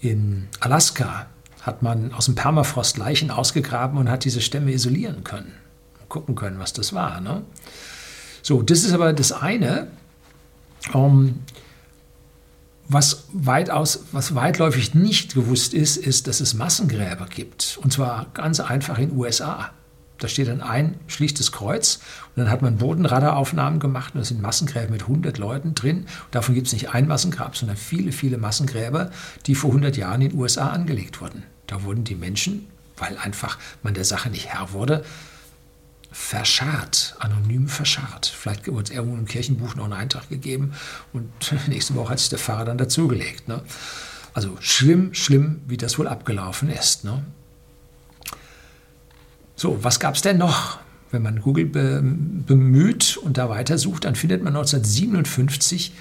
in 0.00 0.48
Alaska 0.60 1.26
hat 1.62 1.82
man 1.82 2.12
aus 2.12 2.26
dem 2.26 2.34
Permafrost 2.34 2.98
Leichen 2.98 3.30
ausgegraben 3.30 3.96
und 3.96 4.10
hat 4.10 4.24
diese 4.24 4.40
Stämme 4.40 4.72
isolieren 4.72 5.22
können. 5.22 5.52
Gucken 6.08 6.34
können, 6.34 6.58
was 6.58 6.72
das 6.72 6.92
war. 6.92 7.20
Ne? 7.20 7.42
So, 8.42 8.62
das 8.62 8.82
ist 8.82 8.92
aber 8.92 9.12
das 9.12 9.32
eine. 9.32 9.86
Um, 10.92 11.28
ähm, 11.28 11.40
was, 12.88 13.24
weitaus, 13.32 14.04
was 14.12 14.34
weitläufig 14.34 14.94
nicht 14.94 15.34
gewusst 15.34 15.74
ist, 15.74 15.96
ist, 15.96 16.26
dass 16.26 16.40
es 16.40 16.54
Massengräber 16.54 17.26
gibt. 17.26 17.78
Und 17.82 17.92
zwar 17.92 18.26
ganz 18.34 18.60
einfach 18.60 18.98
in 18.98 19.10
den 19.10 19.18
USA. 19.18 19.70
Da 20.18 20.28
steht 20.28 20.46
dann 20.46 20.60
ein 20.60 21.00
schlichtes 21.08 21.50
Kreuz 21.50 21.98
und 22.36 22.42
dann 22.42 22.50
hat 22.50 22.62
man 22.62 22.76
Bodenradaraufnahmen 22.76 23.80
gemacht 23.80 24.14
und 24.14 24.20
da 24.20 24.24
sind 24.24 24.40
Massengräber 24.40 24.92
mit 24.92 25.02
100 25.02 25.36
Leuten 25.38 25.74
drin. 25.74 26.06
Davon 26.30 26.54
gibt 26.54 26.68
es 26.68 26.72
nicht 26.72 26.90
ein 26.94 27.08
Massengrab, 27.08 27.56
sondern 27.56 27.76
viele, 27.76 28.12
viele 28.12 28.38
Massengräber, 28.38 29.10
die 29.46 29.56
vor 29.56 29.70
100 29.70 29.96
Jahren 29.96 30.20
in 30.20 30.30
den 30.30 30.38
USA 30.38 30.68
angelegt 30.68 31.20
wurden. 31.20 31.42
Da 31.66 31.82
wurden 31.82 32.04
die 32.04 32.14
Menschen, 32.14 32.68
weil 32.96 33.16
einfach 33.18 33.58
man 33.82 33.94
der 33.94 34.04
Sache 34.04 34.30
nicht 34.30 34.46
Herr 34.46 34.72
wurde, 34.72 35.04
verscharrt, 36.12 37.16
anonym 37.18 37.68
verscharrt. 37.68 38.26
Vielleicht 38.26 38.68
wurde 38.68 38.84
es 38.84 38.90
irgendwo 38.90 39.16
im 39.16 39.24
Kirchenbuch 39.26 39.74
noch 39.74 39.84
einen 39.84 39.94
Eintrag 39.94 40.28
gegeben 40.28 40.72
und 41.12 41.30
nächste 41.68 41.94
Woche 41.94 42.10
hat 42.10 42.20
sich 42.20 42.28
der 42.28 42.38
Pfarrer 42.38 42.66
dann 42.66 42.78
dazugelegt. 42.78 43.48
Ne? 43.48 43.62
Also 44.34 44.56
schlimm, 44.60 45.14
schlimm, 45.14 45.62
wie 45.66 45.76
das 45.76 45.98
wohl 45.98 46.08
abgelaufen 46.08 46.70
ist. 46.70 47.04
Ne? 47.04 47.22
So, 49.56 49.82
was 49.82 50.00
gab 50.00 50.14
es 50.14 50.22
denn 50.22 50.38
noch? 50.38 50.78
Wenn 51.10 51.22
man 51.22 51.40
Google 51.40 51.66
be 51.66 52.02
bemüht 52.02 53.18
und 53.18 53.36
da 53.36 53.50
weitersucht, 53.50 54.04
dann 54.06 54.14
findet 54.14 54.42
man 54.42 54.56
1957 54.56 55.92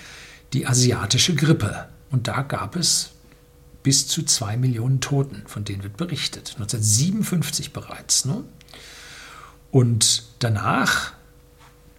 die 0.54 0.66
asiatische 0.66 1.36
Grippe. 1.36 1.88
Und 2.12 2.28
da 2.28 2.42
gab 2.42 2.76
es 2.76 3.12
bis 3.84 4.08
zu 4.08 4.24
zwei 4.24 4.58
Millionen 4.58 5.02
Toten, 5.02 5.44
von 5.48 5.64
denen 5.66 5.84
wird 5.84 5.98
berichtet. 5.98 6.54
1957 6.56 7.74
bereits. 7.74 8.26
Ne? 8.26 8.44
Und 9.72 10.24
danach 10.40 11.14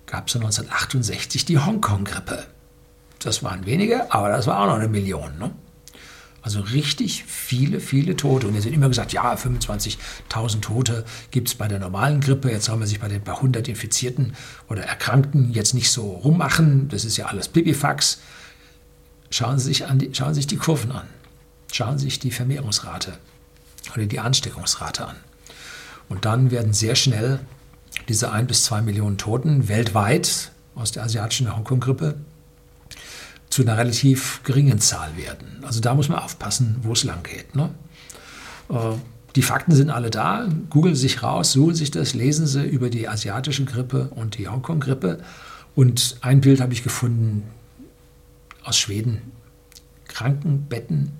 gab 0.06 0.28
es 0.28 0.36
1968 0.36 1.44
die 1.44 1.58
Hongkong-Grippe. 1.58 2.44
Das 3.18 3.42
waren 3.42 3.66
weniger, 3.66 4.12
aber 4.12 4.28
das 4.28 4.46
war 4.46 4.60
auch 4.60 4.66
noch 4.66 4.74
eine 4.74 4.88
Million. 4.88 5.38
Ne? 5.38 5.50
Also 6.42 6.60
richtig 6.60 7.24
viele, 7.24 7.78
viele 7.78 8.16
Tote. 8.16 8.48
Und 8.48 8.54
jetzt 8.54 8.64
wird 8.64 8.74
immer 8.74 8.88
gesagt, 8.88 9.12
ja, 9.12 9.32
25.000 9.34 10.60
Tote 10.60 11.04
gibt 11.30 11.48
es 11.48 11.54
bei 11.54 11.68
der 11.68 11.78
normalen 11.78 12.20
Grippe. 12.20 12.50
Jetzt 12.50 12.64
soll 12.66 12.76
man 12.76 12.88
sich 12.88 12.98
bei 12.98 13.08
den 13.08 13.22
paar 13.22 13.40
hundert 13.40 13.68
Infizierten 13.68 14.34
oder 14.68 14.82
Erkrankten 14.82 15.52
jetzt 15.52 15.72
nicht 15.72 15.90
so 15.90 16.10
rummachen. 16.10 16.88
Das 16.88 17.04
ist 17.04 17.16
ja 17.16 17.26
alles 17.26 17.48
Pipifax. 17.48 18.18
Schauen 19.30 19.58
Sie 19.58 19.66
sich, 19.66 19.86
an 19.86 20.00
die, 20.00 20.10
schauen 20.12 20.34
Sie 20.34 20.40
sich 20.40 20.48
die 20.48 20.56
Kurven 20.56 20.90
an. 20.90 21.06
Schauen 21.72 21.96
Sie 21.96 22.04
sich 22.06 22.18
die 22.18 22.32
Vermehrungsrate 22.32 23.14
oder 23.94 24.06
die 24.06 24.18
Ansteckungsrate 24.18 25.06
an. 25.06 25.16
Und 26.08 26.24
dann 26.24 26.50
werden 26.50 26.72
sehr 26.72 26.96
schnell 26.96 27.38
diese 28.08 28.32
ein 28.32 28.46
bis 28.46 28.64
zwei 28.64 28.82
Millionen 28.82 29.18
Toten 29.18 29.68
weltweit 29.68 30.52
aus 30.74 30.92
der 30.92 31.04
asiatischen 31.04 31.54
Hongkong-Grippe 31.54 32.16
zu 33.50 33.62
einer 33.62 33.76
relativ 33.76 34.40
geringen 34.44 34.80
Zahl 34.80 35.16
werden. 35.16 35.62
Also 35.62 35.80
da 35.80 35.94
muss 35.94 36.08
man 36.08 36.18
aufpassen, 36.18 36.76
wo 36.82 36.92
es 36.92 37.04
lang 37.04 37.22
geht. 37.22 37.54
Ne? 37.54 37.70
Äh, 38.70 38.94
die 39.36 39.42
Fakten 39.42 39.74
sind 39.74 39.90
alle 39.90 40.10
da. 40.10 40.48
Googeln 40.70 40.94
sich 40.94 41.22
raus, 41.22 41.52
suchen 41.52 41.74
sich 41.74 41.90
das, 41.90 42.14
lesen 42.14 42.46
Sie 42.46 42.64
über 42.64 42.90
die 42.90 43.08
asiatische 43.08 43.64
Grippe 43.64 44.08
und 44.14 44.38
die 44.38 44.48
Hongkong-Grippe. 44.48 45.18
Und 45.74 46.16
ein 46.20 46.40
Bild 46.40 46.60
habe 46.60 46.72
ich 46.72 46.82
gefunden 46.82 47.44
aus 48.64 48.78
Schweden. 48.78 49.22
Krankenbetten 50.06 51.12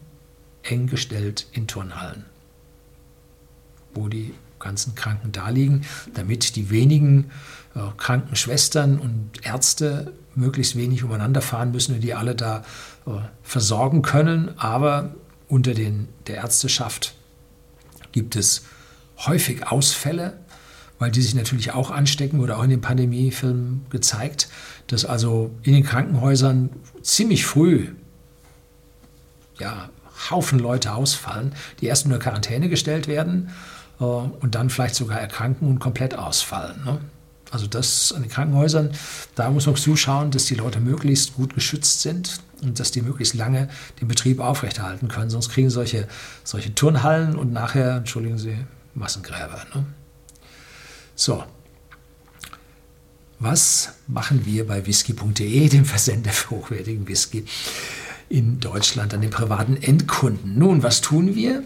eng 0.63 0.87
gestellt 0.87 1.47
in 1.53 1.67
Turnhallen, 1.67 2.25
wo 3.95 4.09
die 4.09 4.35
ganzen 4.63 4.95
Kranken 4.95 5.33
da 5.33 5.51
liegen, 5.51 5.83
damit 6.15 6.57
die 6.57 6.71
wenigen 6.71 7.31
äh, 7.75 7.81
Krankenschwestern 7.97 8.99
und 8.99 9.31
Ärzte 9.43 10.13
möglichst 10.35 10.77
wenig 10.77 11.05
umeinander 11.05 11.43
fahren 11.43 11.73
müssen 11.73 11.95
und 11.95 12.01
die 12.01 12.15
alle 12.15 12.35
da 12.35 12.65
äh, 13.07 13.11
versorgen 13.43 14.03
können. 14.03 14.59
Aber 14.59 15.15
unter 15.49 15.75
den, 15.75 16.09
der 16.27 16.37
Ärzteschaft 16.37 17.15
gibt 18.13 18.37
es 18.37 18.65
häufig 19.19 19.67
Ausfälle, 19.67 20.39
weil 20.99 21.11
die 21.11 21.23
sich 21.23 21.35
natürlich 21.35 21.73
auch 21.73 21.91
anstecken 21.91 22.41
oder 22.41 22.59
auch 22.59 22.65
in 22.65 22.71
den 22.71 22.81
Pandemiefilmen 22.81 23.87
gezeigt, 23.91 24.49
dass 24.87 25.05
also 25.05 25.51
in 25.63 25.73
den 25.75 25.85
Krankenhäusern 25.85 26.71
ziemlich 27.03 27.45
früh 27.45 27.89
ja, 29.59 29.91
Haufen 30.31 30.59
Leute 30.59 30.95
ausfallen, 30.95 31.55
die 31.81 31.87
erst 31.87 32.07
in 32.07 32.13
eine 32.13 32.21
Quarantäne 32.21 32.69
gestellt 32.69 33.09
werden 33.09 33.51
und 34.07 34.55
dann 34.55 34.71
vielleicht 34.71 34.95
sogar 34.95 35.21
erkranken 35.21 35.69
und 35.69 35.79
komplett 35.79 36.17
ausfallen. 36.19 36.85
Ne? 36.85 37.01
Also 37.51 37.67
das 37.67 38.13
an 38.13 38.23
den 38.23 38.31
Krankenhäusern, 38.31 38.93
da 39.35 39.51
muss 39.51 39.67
man 39.67 39.77
zuschauen, 39.77 40.31
dass 40.31 40.47
die 40.47 40.55
Leute 40.55 40.81
möglichst 40.81 41.35
gut 41.35 41.55
geschützt 41.55 42.01
sind 42.01 42.41
und 42.63 42.81
dass 42.81 42.93
die 42.93 43.03
möglichst 43.03 43.35
lange 43.35 43.69
den 44.01 44.09
Betrieb 44.09 44.41
aufrechterhalten 44.41 45.09
können. 45.09 45.29
Sonst 45.29 45.51
kriegen 45.51 45.69
solche, 45.69 46.09
solche 46.45 46.75
Turnhallen 46.75 47.37
und 47.37 47.53
nachher, 47.53 47.97
entschuldigen 47.97 48.39
Sie, 48.39 48.57
Massengräber. 48.95 49.63
Ne? 49.75 49.85
So. 51.15 51.45
Was 53.39 53.95
machen 54.07 54.47
wir 54.47 54.67
bei 54.67 54.87
whisky.de, 54.87 55.69
dem 55.69 55.85
Versender 55.85 56.31
für 56.31 56.51
hochwertigen 56.51 57.09
Whisky 57.09 57.45
in 58.29 58.61
Deutschland 58.61 59.13
an 59.13 59.21
den 59.21 59.31
privaten 59.31 59.77
Endkunden? 59.77 60.57
Nun, 60.57 60.83
was 60.83 61.01
tun 61.01 61.35
wir? 61.35 61.65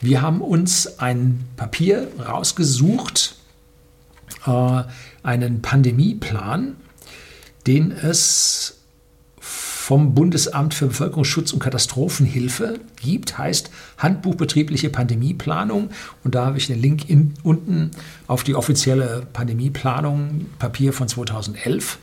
Wir 0.00 0.22
haben 0.22 0.40
uns 0.40 0.98
ein 0.98 1.44
Papier 1.56 2.08
rausgesucht, 2.18 3.36
äh, 4.46 4.82
einen 5.22 5.62
Pandemieplan, 5.62 6.76
den 7.66 7.90
es 7.90 8.78
vom 9.84 10.14
Bundesamt 10.14 10.72
für 10.72 10.86
Bevölkerungsschutz 10.86 11.52
und 11.52 11.58
Katastrophenhilfe 11.58 12.80
gibt, 13.02 13.36
heißt 13.36 13.70
Handbuch 13.98 14.34
betriebliche 14.34 14.88
Pandemieplanung. 14.88 15.90
Und 16.24 16.34
da 16.34 16.46
habe 16.46 16.56
ich 16.56 16.68
den 16.68 16.80
Link 16.80 17.10
in, 17.10 17.34
unten 17.42 17.90
auf 18.26 18.44
die 18.44 18.54
offizielle 18.54 19.26
Pandemieplanung, 19.34 20.46
Papier 20.58 20.94
von 20.94 21.06
2011. 21.06 21.98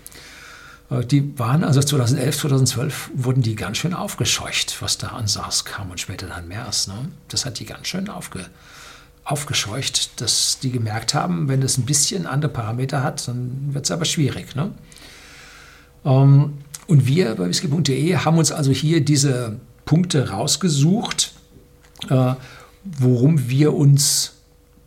Äh, 0.91 1.05
die 1.05 1.37
waren 1.39 1.63
also 1.63 1.81
2011, 1.81 2.37
2012 2.37 3.11
wurden 3.15 3.41
die 3.41 3.55
ganz 3.55 3.77
schön 3.77 3.93
aufgescheucht, 3.93 4.81
was 4.81 4.97
da 4.97 5.07
an 5.07 5.27
SARS 5.27 5.65
kam 5.65 5.89
und 5.89 5.99
später 5.99 6.27
dann 6.27 6.47
MERS. 6.47 6.87
Ne? 6.87 7.09
Das 7.29 7.45
hat 7.45 7.59
die 7.59 7.65
ganz 7.65 7.87
schön 7.87 8.09
aufge, 8.09 8.45
aufgescheucht, 9.23 10.21
dass 10.21 10.59
die 10.59 10.71
gemerkt 10.71 11.13
haben, 11.13 11.47
wenn 11.47 11.61
es 11.61 11.77
ein 11.77 11.85
bisschen 11.85 12.27
andere 12.27 12.51
Parameter 12.51 13.03
hat, 13.03 13.27
dann 13.27 13.73
wird 13.73 13.85
es 13.85 13.91
aber 13.91 14.05
schwierig. 14.05 14.55
Ne? 14.55 14.71
Ähm, 16.05 16.57
und 16.87 17.07
wir 17.07 17.35
bei 17.35 17.47
whisky.de 17.47 18.17
haben 18.17 18.37
uns 18.37 18.51
also 18.51 18.71
hier 18.71 19.03
diese 19.03 19.59
Punkte 19.85 20.29
rausgesucht, 20.29 21.33
äh, 22.09 22.33
worum 22.83 23.49
wir 23.49 23.73
uns 23.73 24.33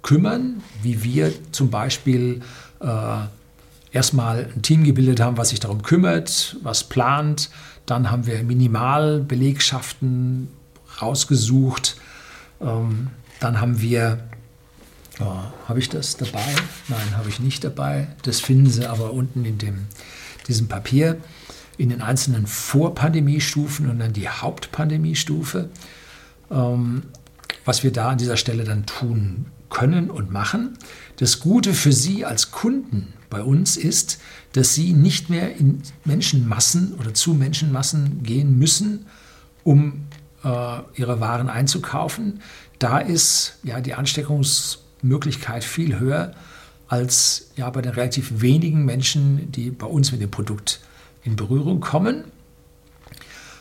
kümmern, 0.02 0.62
wie 0.82 1.02
wir 1.02 1.32
zum 1.52 1.70
Beispiel 1.70 2.42
äh, 2.80 3.18
erstmal 3.94 4.50
ein 4.54 4.60
Team 4.62 4.84
gebildet 4.84 5.20
haben, 5.20 5.38
was 5.38 5.50
sich 5.50 5.60
darum 5.60 5.82
kümmert, 5.82 6.56
was 6.62 6.84
plant. 6.84 7.50
Dann 7.86 8.10
haben 8.10 8.26
wir 8.26 8.42
Minimalbelegschaften 8.42 10.48
rausgesucht. 11.00 11.96
Ähm, 12.60 13.10
dann 13.40 13.60
haben 13.60 13.80
wir, 13.80 14.24
oh, 15.20 15.36
habe 15.68 15.78
ich 15.78 15.88
das 15.88 16.16
dabei? 16.16 16.44
Nein, 16.88 17.16
habe 17.16 17.28
ich 17.28 17.38
nicht 17.40 17.62
dabei. 17.62 18.08
Das 18.22 18.40
finden 18.40 18.68
Sie 18.68 18.86
aber 18.86 19.12
unten 19.12 19.44
in 19.44 19.58
dem, 19.58 19.86
diesem 20.48 20.66
Papier 20.68 21.18
in 21.76 21.88
den 21.88 22.02
einzelnen 22.02 22.46
Vorpandemiestufen 22.46 23.90
und 23.90 23.98
dann 23.98 24.12
die 24.12 24.28
Hauptpandemiestufe. 24.28 25.70
Ähm, 26.50 27.02
was 27.64 27.82
wir 27.82 27.92
da 27.92 28.10
an 28.10 28.18
dieser 28.18 28.36
Stelle 28.36 28.64
dann 28.64 28.86
tun 28.86 29.46
können 29.74 30.08
und 30.08 30.30
machen. 30.30 30.78
Das 31.16 31.40
Gute 31.40 31.74
für 31.74 31.92
Sie 31.92 32.24
als 32.24 32.52
Kunden 32.52 33.12
bei 33.28 33.42
uns 33.42 33.76
ist, 33.76 34.20
dass 34.52 34.72
Sie 34.72 34.92
nicht 34.94 35.28
mehr 35.28 35.56
in 35.56 35.82
Menschenmassen 36.04 36.94
oder 36.94 37.12
zu 37.12 37.34
Menschenmassen 37.34 38.22
gehen 38.22 38.56
müssen, 38.56 39.06
um 39.64 40.06
äh, 40.44 40.48
Ihre 40.94 41.20
Waren 41.20 41.50
einzukaufen. 41.50 42.40
Da 42.78 42.98
ist 42.98 43.58
ja 43.64 43.80
die 43.80 43.94
Ansteckungsmöglichkeit 43.94 45.64
viel 45.64 45.98
höher 45.98 46.34
als 46.86 47.50
ja 47.56 47.68
bei 47.70 47.82
den 47.82 47.92
relativ 47.92 48.40
wenigen 48.40 48.84
Menschen, 48.84 49.50
die 49.50 49.70
bei 49.70 49.86
uns 49.86 50.12
mit 50.12 50.20
dem 50.20 50.30
Produkt 50.30 50.80
in 51.24 51.34
Berührung 51.34 51.80
kommen. 51.80 52.24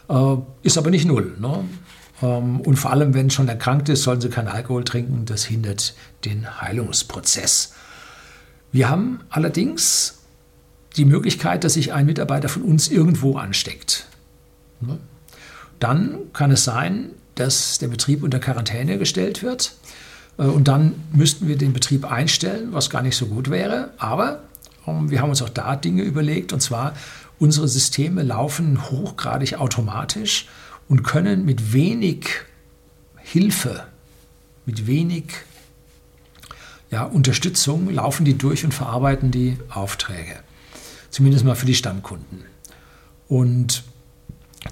Äh, 0.10 0.36
ist 0.62 0.78
aber 0.78 0.91
nicht 0.91 1.06
null. 1.06 1.36
Ne? 1.39 1.63
Ähm, 2.23 2.62
und 2.62 2.77
vor 2.77 2.91
allem, 2.91 3.13
wenn 3.13 3.29
schon 3.29 3.47
erkrankt 3.47 3.89
ist, 3.89 4.03
sollen 4.03 4.21
sie 4.21 4.29
keinen 4.29 4.47
Alkohol 4.47 4.83
trinken. 4.83 5.25
Das 5.25 5.45
hindert 5.45 5.93
den 6.25 6.62
Heilungsprozess. 6.62 7.73
Wir 8.71 8.89
haben 8.89 9.19
allerdings 9.29 10.19
die 10.95 11.05
Möglichkeit, 11.05 11.63
dass 11.63 11.73
sich 11.73 11.93
ein 11.93 12.05
Mitarbeiter 12.05 12.49
von 12.49 12.63
uns 12.63 12.88
irgendwo 12.88 13.38
ansteckt. 13.38 14.07
Ne? 14.79 14.97
Dann 15.79 16.17
kann 16.33 16.51
es 16.51 16.63
sein, 16.63 17.09
dass 17.36 17.77
der 17.79 17.89
Betrieb 17.89 18.23
unter 18.23 18.39
Quarantäne 18.39 18.97
gestellt 18.97 19.43
wird. 19.43 19.75
Äh, 20.38 20.43
und 20.43 20.67
dann 20.67 20.95
müssten 21.12 21.47
wir 21.47 21.57
den 21.57 21.73
Betrieb 21.73 22.09
einstellen, 22.09 22.69
was 22.71 22.89
gar 22.89 23.01
nicht 23.01 23.17
so 23.17 23.25
gut 23.25 23.49
wäre. 23.49 23.91
Aber 23.97 24.43
ähm, 24.88 25.12
wir 25.12 25.21
haben 25.21 25.29
uns 25.29 25.41
auch 25.41 25.49
da 25.49 25.75
Dinge 25.75 26.03
überlegt. 26.03 26.53
Und 26.53 26.62
zwar, 26.62 26.93
unsere 27.38 27.67
Systeme 27.67 28.23
laufen 28.23 28.89
hochgradig 28.89 29.59
automatisch 29.59 30.47
und 30.88 31.04
können 31.04 31.46
mit 31.46 31.74
wenig 31.74 32.28
Hilfe, 33.17 33.86
mit 34.65 34.88
wenig 34.88 35.26
ja, 36.91 37.04
Unterstützung 37.04 37.89
laufen 37.89 38.24
die 38.24 38.38
durch 38.38 38.63
und 38.65 38.74
verarbeiten 38.74 39.32
die 39.32 39.58
Aufträge. 39.69 40.36
Zumindest 41.10 41.43
mal 41.43 41.56
für 41.56 41.65
die 41.65 41.76
Stammkunden. 41.76 42.43
Und 43.28 43.84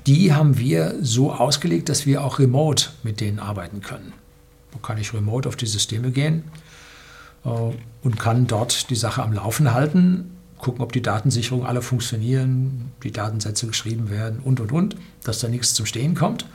die 0.06 0.34
haben 0.34 0.58
wir 0.58 0.96
so 1.02 1.34
ausgelegt, 1.34 1.90
dass 1.90 2.06
wir 2.06 2.24
auch 2.24 2.40
remote 2.40 2.90
mit 3.04 3.20
denen 3.22 3.40
arbeiten 3.40 3.82
können. 3.82 4.14
Da 4.72 4.80
kann 4.80 4.98
ich 4.98 5.14
remote 5.14 5.50
auf 5.50 5.56
die 5.56 5.66
Systeme 5.66 6.12
gehen 6.12 6.44
äh, 7.44 7.50
und 7.50 8.20
kann 8.20 8.48
dort 8.48 8.90
die 8.90 8.96
Sache 8.96 9.24
am 9.24 9.34
Laufen 9.34 9.74
halten, 9.74 10.38
gucken, 10.62 10.82
ob 10.82 10.92
die 10.92 11.02
Datensicherung 11.02 11.66
alle 11.66 11.82
funktionieren, 11.82 12.92
die 13.04 13.12
Datensätze 13.12 13.68
geschrieben 13.68 14.10
werden 14.10 14.40
und, 14.40 14.60
und, 14.60 14.72
und, 14.72 14.96
dass 15.24 15.40
da 15.40 15.48
nichts 15.48 15.74
zum 15.74 15.86
Stehen 15.86 16.16
kommt. 16.16 16.46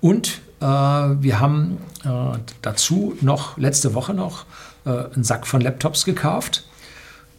Und 0.00 0.40
äh, 0.60 0.64
wir 0.64 1.40
haben 1.40 1.78
äh, 2.04 2.38
dazu 2.62 3.16
noch 3.20 3.58
letzte 3.58 3.94
Woche 3.94 4.14
noch 4.14 4.46
äh, 4.84 4.90
einen 4.90 5.24
Sack 5.24 5.46
von 5.46 5.60
Laptops 5.60 6.04
gekauft, 6.04 6.64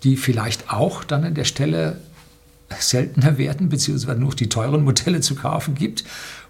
die 0.03 0.17
vielleicht 0.17 0.71
auch 0.71 1.03
dann 1.03 1.23
an 1.23 1.35
der 1.35 1.45
Stelle 1.45 1.97
seltener 2.79 3.37
werden, 3.37 3.69
beziehungsweise 3.69 4.19
nur 4.19 4.33
die 4.33 4.49
teuren 4.49 4.83
Modelle 4.83 5.21
zu 5.21 5.35
kaufen 5.35 5.75
gibt, 5.75 6.03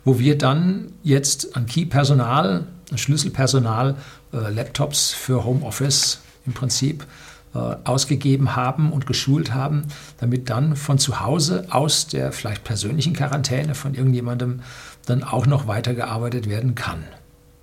wo 0.05 0.19
wir 0.19 0.37
dann 0.37 0.93
jetzt 1.03 1.55
an 1.55 1.65
Key-Personal, 1.65 2.65
Schlüsselpersonal, 2.93 3.95
äh, 4.33 4.37
Laptops 4.49 5.11
für 5.11 5.43
Homeoffice 5.43 6.21
im 6.45 6.53
Prinzip 6.53 7.05
ausgegeben 7.53 8.55
haben 8.55 8.91
und 8.93 9.05
geschult 9.05 9.53
haben, 9.53 9.87
damit 10.19 10.49
dann 10.49 10.75
von 10.75 10.97
zu 10.97 11.19
Hause 11.19 11.67
aus 11.69 12.07
der 12.07 12.31
vielleicht 12.31 12.63
persönlichen 12.63 13.13
Quarantäne 13.13 13.75
von 13.75 13.93
irgendjemandem 13.93 14.61
dann 15.05 15.23
auch 15.23 15.45
noch 15.45 15.67
weitergearbeitet 15.67 16.47
werden 16.49 16.75
kann. 16.75 17.03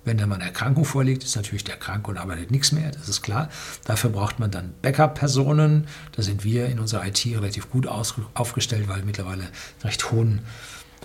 Wenn 0.05 0.17
dann 0.17 0.29
mal 0.29 0.35
eine 0.35 0.45
Erkrankung 0.45 0.85
vorliegt, 0.85 1.23
ist 1.23 1.35
natürlich 1.35 1.65
der 1.65 1.75
krank 1.75 2.07
und 2.07 2.17
arbeitet 2.17 2.51
nichts 2.51 2.71
mehr, 2.71 2.89
das 2.91 3.09
ist 3.09 3.21
klar. 3.21 3.49
Dafür 3.85 4.09
braucht 4.09 4.39
man 4.39 4.49
dann 4.49 4.73
Backup-Personen. 4.81 5.87
Da 6.13 6.21
sind 6.21 6.43
wir 6.43 6.67
in 6.67 6.79
unserer 6.79 7.05
IT 7.05 7.25
relativ 7.25 7.69
gut 7.69 7.87
aufgestellt, 7.87 8.87
weil 8.87 8.97
wir 8.97 9.05
mittlerweile 9.05 9.43
einen 9.43 9.51
recht 9.83 10.11
hohen 10.11 10.39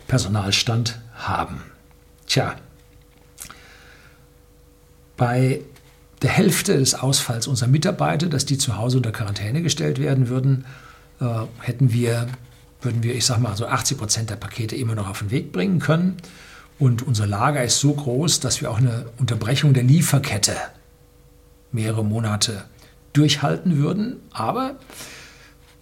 Personalstand 0.07 1.01
haben. 1.14 1.62
Tja, 2.27 2.55
bei 5.16 5.61
der 6.22 6.31
Hälfte 6.31 6.79
des 6.79 6.94
Ausfalls 6.94 7.46
unserer 7.46 7.68
Mitarbeiter, 7.68 8.29
dass 8.29 8.46
die 8.46 8.59
zu 8.59 8.77
Hause 8.77 8.98
unter 8.98 9.12
Quarantäne 9.12 9.62
gestellt 9.62 9.98
werden 10.00 10.29
würden, 10.29 10.64
äh, 11.20 11.24
hätten 11.61 11.92
wir, 11.92 12.29
würden 12.81 13.03
wir, 13.03 13.14
ich 13.14 13.27
sage 13.27 13.40
mal, 13.40 13.57
so 13.57 13.66
80 13.66 13.98
Prozent 13.98 14.31
der 14.31 14.37
Pakete 14.37 14.77
immer 14.77 14.94
noch 14.94 15.09
auf 15.09 15.20
den 15.20 15.31
Weg 15.31 15.53
bringen 15.53 15.81
können. 15.81 16.16
Und 16.79 17.03
unser 17.03 17.27
Lager 17.27 17.62
ist 17.62 17.79
so 17.79 17.94
groß, 17.94 18.40
dass 18.40 18.61
wir 18.61 18.70
auch 18.70 18.79
eine 18.79 19.07
Unterbrechung 19.18 19.74
der 19.74 19.85
Lieferkette 19.85 20.57
mehrere 21.72 22.05
Monate 22.05 22.64
durchhalten 23.12 23.77
würden. 23.77 24.16
Aber 24.33 24.77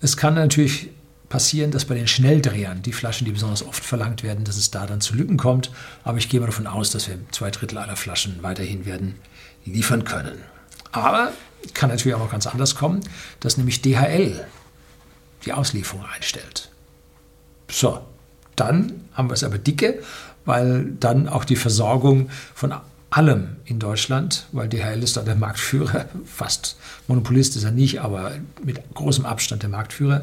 es 0.00 0.16
kann 0.16 0.34
natürlich 0.34 0.90
passieren, 1.28 1.70
dass 1.70 1.86
bei 1.86 1.94
den 1.94 2.08
Schnelldrehern, 2.08 2.82
die 2.82 2.92
Flaschen, 2.92 3.24
die 3.24 3.32
besonders 3.32 3.66
oft 3.66 3.82
verlangt 3.82 4.22
werden, 4.22 4.44
dass 4.44 4.58
es 4.58 4.70
da 4.70 4.86
dann 4.86 5.00
zu 5.00 5.14
Lücken 5.14 5.38
kommt. 5.38 5.70
Aber 6.04 6.18
ich 6.18 6.28
gehe 6.28 6.40
mal 6.40 6.46
davon 6.46 6.66
aus, 6.66 6.90
dass 6.90 7.08
wir 7.08 7.16
zwei 7.30 7.50
Drittel 7.50 7.78
aller 7.78 7.96
Flaschen 7.96 8.42
weiterhin 8.42 8.84
werden 8.84 9.14
liefern 9.64 10.04
können. 10.04 10.38
Aber 10.92 11.32
kann 11.74 11.90
natürlich 11.90 12.14
auch 12.14 12.30
ganz 12.30 12.46
anders 12.46 12.74
kommen, 12.74 13.00
dass 13.40 13.56
nämlich 13.56 13.82
DHL 13.82 14.44
die 15.44 15.52
Auslieferung 15.52 16.04
einstellt. 16.04 16.70
So, 17.70 18.00
dann 18.56 18.92
haben 19.14 19.30
wir 19.30 19.34
es 19.34 19.44
aber 19.44 19.58
dicke, 19.58 20.02
weil 20.44 20.92
dann 21.00 21.28
auch 21.28 21.44
die 21.44 21.56
Versorgung 21.56 22.30
von 22.54 22.74
allem 23.10 23.56
in 23.64 23.78
Deutschland, 23.78 24.46
weil 24.52 24.68
DHL 24.68 25.02
ist 25.02 25.16
da 25.16 25.22
der 25.22 25.36
Marktführer, 25.36 26.06
fast 26.24 26.76
Monopolist 27.08 27.56
ist 27.56 27.64
er 27.64 27.70
nicht, 27.70 28.00
aber 28.00 28.32
mit 28.62 28.80
großem 28.94 29.26
Abstand 29.26 29.62
der 29.62 29.70
Marktführer, 29.70 30.22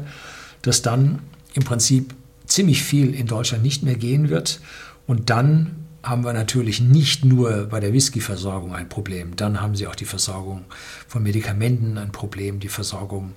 dass 0.62 0.82
dann 0.82 1.20
im 1.54 1.64
Prinzip 1.64 2.14
ziemlich 2.46 2.82
viel 2.82 3.14
in 3.14 3.26
Deutschland 3.26 3.62
nicht 3.62 3.82
mehr 3.82 3.94
gehen 3.94 4.28
wird 4.28 4.60
und 5.06 5.30
dann 5.30 5.86
haben 6.02 6.24
wir 6.24 6.32
natürlich 6.32 6.80
nicht 6.80 7.24
nur 7.24 7.66
bei 7.66 7.80
der 7.80 7.92
Whisky-Versorgung 7.92 8.74
ein 8.74 8.88
Problem, 8.88 9.36
dann 9.36 9.60
haben 9.60 9.76
sie 9.76 9.86
auch 9.86 9.94
die 9.94 10.06
Versorgung 10.06 10.64
von 11.06 11.22
Medikamenten 11.22 11.98
ein 11.98 12.12
Problem, 12.12 12.60
die 12.60 12.68
Versorgung 12.68 13.32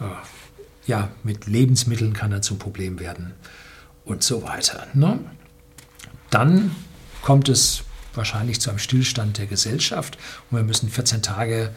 äh, 0.00 0.04
ja, 0.86 1.10
mit 1.22 1.46
Lebensmitteln 1.46 2.12
kann 2.12 2.30
dann 2.30 2.42
zum 2.42 2.58
Problem 2.58 3.00
werden 3.00 3.32
und 4.04 4.22
so 4.22 4.42
weiter. 4.42 4.86
Ne? 4.94 5.18
Dann 6.30 6.70
kommt 7.22 7.48
es 7.48 7.82
wahrscheinlich 8.14 8.60
zu 8.60 8.70
einem 8.70 8.78
Stillstand 8.78 9.38
der 9.38 9.46
Gesellschaft 9.46 10.18
und 10.50 10.58
wir 10.58 10.64
müssen 10.64 10.88
14 10.88 11.22
Tage 11.22 11.70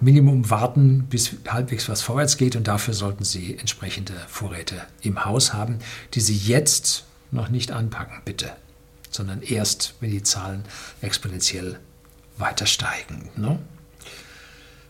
Minimum 0.00 0.50
warten, 0.50 1.06
bis 1.08 1.36
halbwegs 1.48 1.88
was 1.88 2.02
vorwärts 2.02 2.36
geht 2.36 2.56
und 2.56 2.68
dafür 2.68 2.94
sollten 2.94 3.24
Sie 3.24 3.56
entsprechende 3.56 4.12
Vorräte 4.28 4.82
im 5.02 5.24
Haus 5.24 5.52
haben, 5.52 5.78
die 6.14 6.20
Sie 6.20 6.36
jetzt 6.36 7.04
noch 7.30 7.48
nicht 7.48 7.70
anpacken, 7.70 8.20
bitte 8.24 8.52
sondern 9.14 9.42
erst, 9.42 9.94
wenn 10.00 10.10
die 10.10 10.24
Zahlen 10.24 10.64
exponentiell 11.00 11.78
weiter 12.36 12.66
steigen. 12.66 13.30
Ne? 13.36 13.60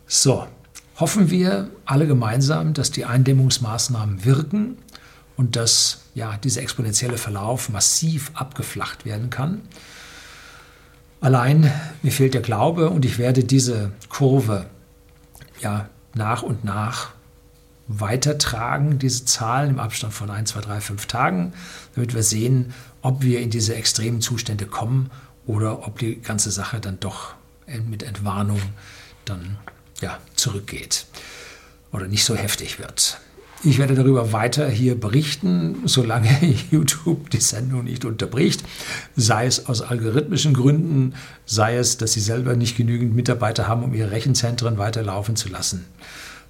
So, 0.07 0.49
hoffen 0.97 1.31
wir 1.31 1.69
alle 1.85 2.07
gemeinsam, 2.07 2.73
dass 2.73 2.91
die 2.91 3.05
Eindämmungsmaßnahmen 3.05 4.25
wirken 4.25 4.79
und 5.37 5.57
dass 5.57 6.05
ja, 6.15 6.39
dieser 6.39 6.63
exponentielle 6.63 7.19
Verlauf 7.19 7.69
massiv 7.69 8.31
abgeflacht 8.33 9.05
werden 9.05 9.29
kann. 9.29 9.61
Allein 11.21 11.71
mir 12.03 12.13
fehlt 12.13 12.33
der 12.33 12.41
Glaube 12.41 12.89
und 12.89 13.05
ich 13.05 13.19
werde 13.19 13.45
diese 13.45 13.93
Kurve 14.09 14.71
ja 15.61 15.91
nach 16.15 16.43
und 16.43 16.65
nach 16.65 17.13
weitertragen, 17.87 18.99
diese 18.99 19.25
Zahlen 19.25 19.71
im 19.71 19.79
Abstand 19.79 20.15
von 20.15 20.31
1, 20.31 20.51
2, 20.51 20.61
3, 20.61 20.81
5 20.81 21.07
Tagen, 21.07 21.53
damit 21.95 22.15
wir 22.15 22.23
sehen, 22.23 22.73
ob 23.03 23.23
wir 23.23 23.41
in 23.41 23.51
diese 23.51 23.75
extremen 23.75 24.21
Zustände 24.21 24.67
kommen 24.67 25.11
oder 25.47 25.87
ob 25.87 25.99
die 25.99 26.21
ganze 26.21 26.51
Sache 26.51 26.81
dann 26.81 26.99
doch 27.01 27.35
mit 27.89 28.03
Entwarnung 28.03 28.61
dann 29.25 29.59
ja, 30.01 30.19
zurückgeht 30.35 31.07
oder 31.93 32.09
nicht 32.09 32.25
so 32.25 32.35
heftig 32.35 32.79
wird. 32.79 33.21
Ich 33.67 33.79
werde 33.79 33.95
darüber 33.95 34.33
weiter 34.33 34.69
hier 34.69 34.99
berichten, 34.99 35.77
solange 35.87 36.29
YouTube 36.71 37.31
die 37.31 37.41
Sendung 37.41 37.85
nicht 37.85 38.05
unterbricht, 38.05 38.63
sei 39.17 39.47
es 39.47 39.67
aus 39.67 39.81
algorithmischen 39.81 40.53
Gründen, 40.53 41.15
sei 41.47 41.77
es, 41.77 41.97
dass 41.97 42.13
sie 42.13 42.21
selber 42.21 42.57
nicht 42.57 42.77
genügend 42.77 43.15
Mitarbeiter 43.15 43.67
haben, 43.67 43.83
um 43.83 43.95
ihre 43.95 44.11
Rechenzentren 44.11 44.77
weiterlaufen 44.77 45.35
zu 45.35 45.49
lassen. 45.49 45.87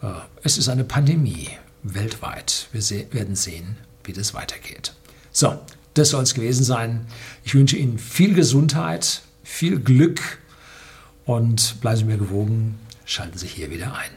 Äh, 0.04 0.20
es 0.42 0.58
ist 0.58 0.68
eine 0.68 0.84
Pandemie 0.84 1.48
weltweit. 1.82 2.68
Wir 2.72 2.82
werden 3.12 3.34
sehen, 3.34 3.76
wie 4.04 4.12
das 4.12 4.34
weitergeht. 4.34 4.92
So, 5.32 5.58
das 5.94 6.10
soll 6.10 6.22
es 6.22 6.34
gewesen 6.34 6.64
sein. 6.64 7.06
Ich 7.44 7.54
wünsche 7.54 7.76
Ihnen 7.76 7.98
viel 7.98 8.34
Gesundheit, 8.34 9.22
viel 9.42 9.78
Glück 9.80 10.20
und 11.24 11.80
bleiben 11.80 11.98
Sie 11.98 12.04
mir 12.04 12.18
gewogen. 12.18 12.78
Schalten 13.06 13.38
Sie 13.38 13.46
hier 13.46 13.70
wieder 13.70 13.94
ein. 13.94 14.10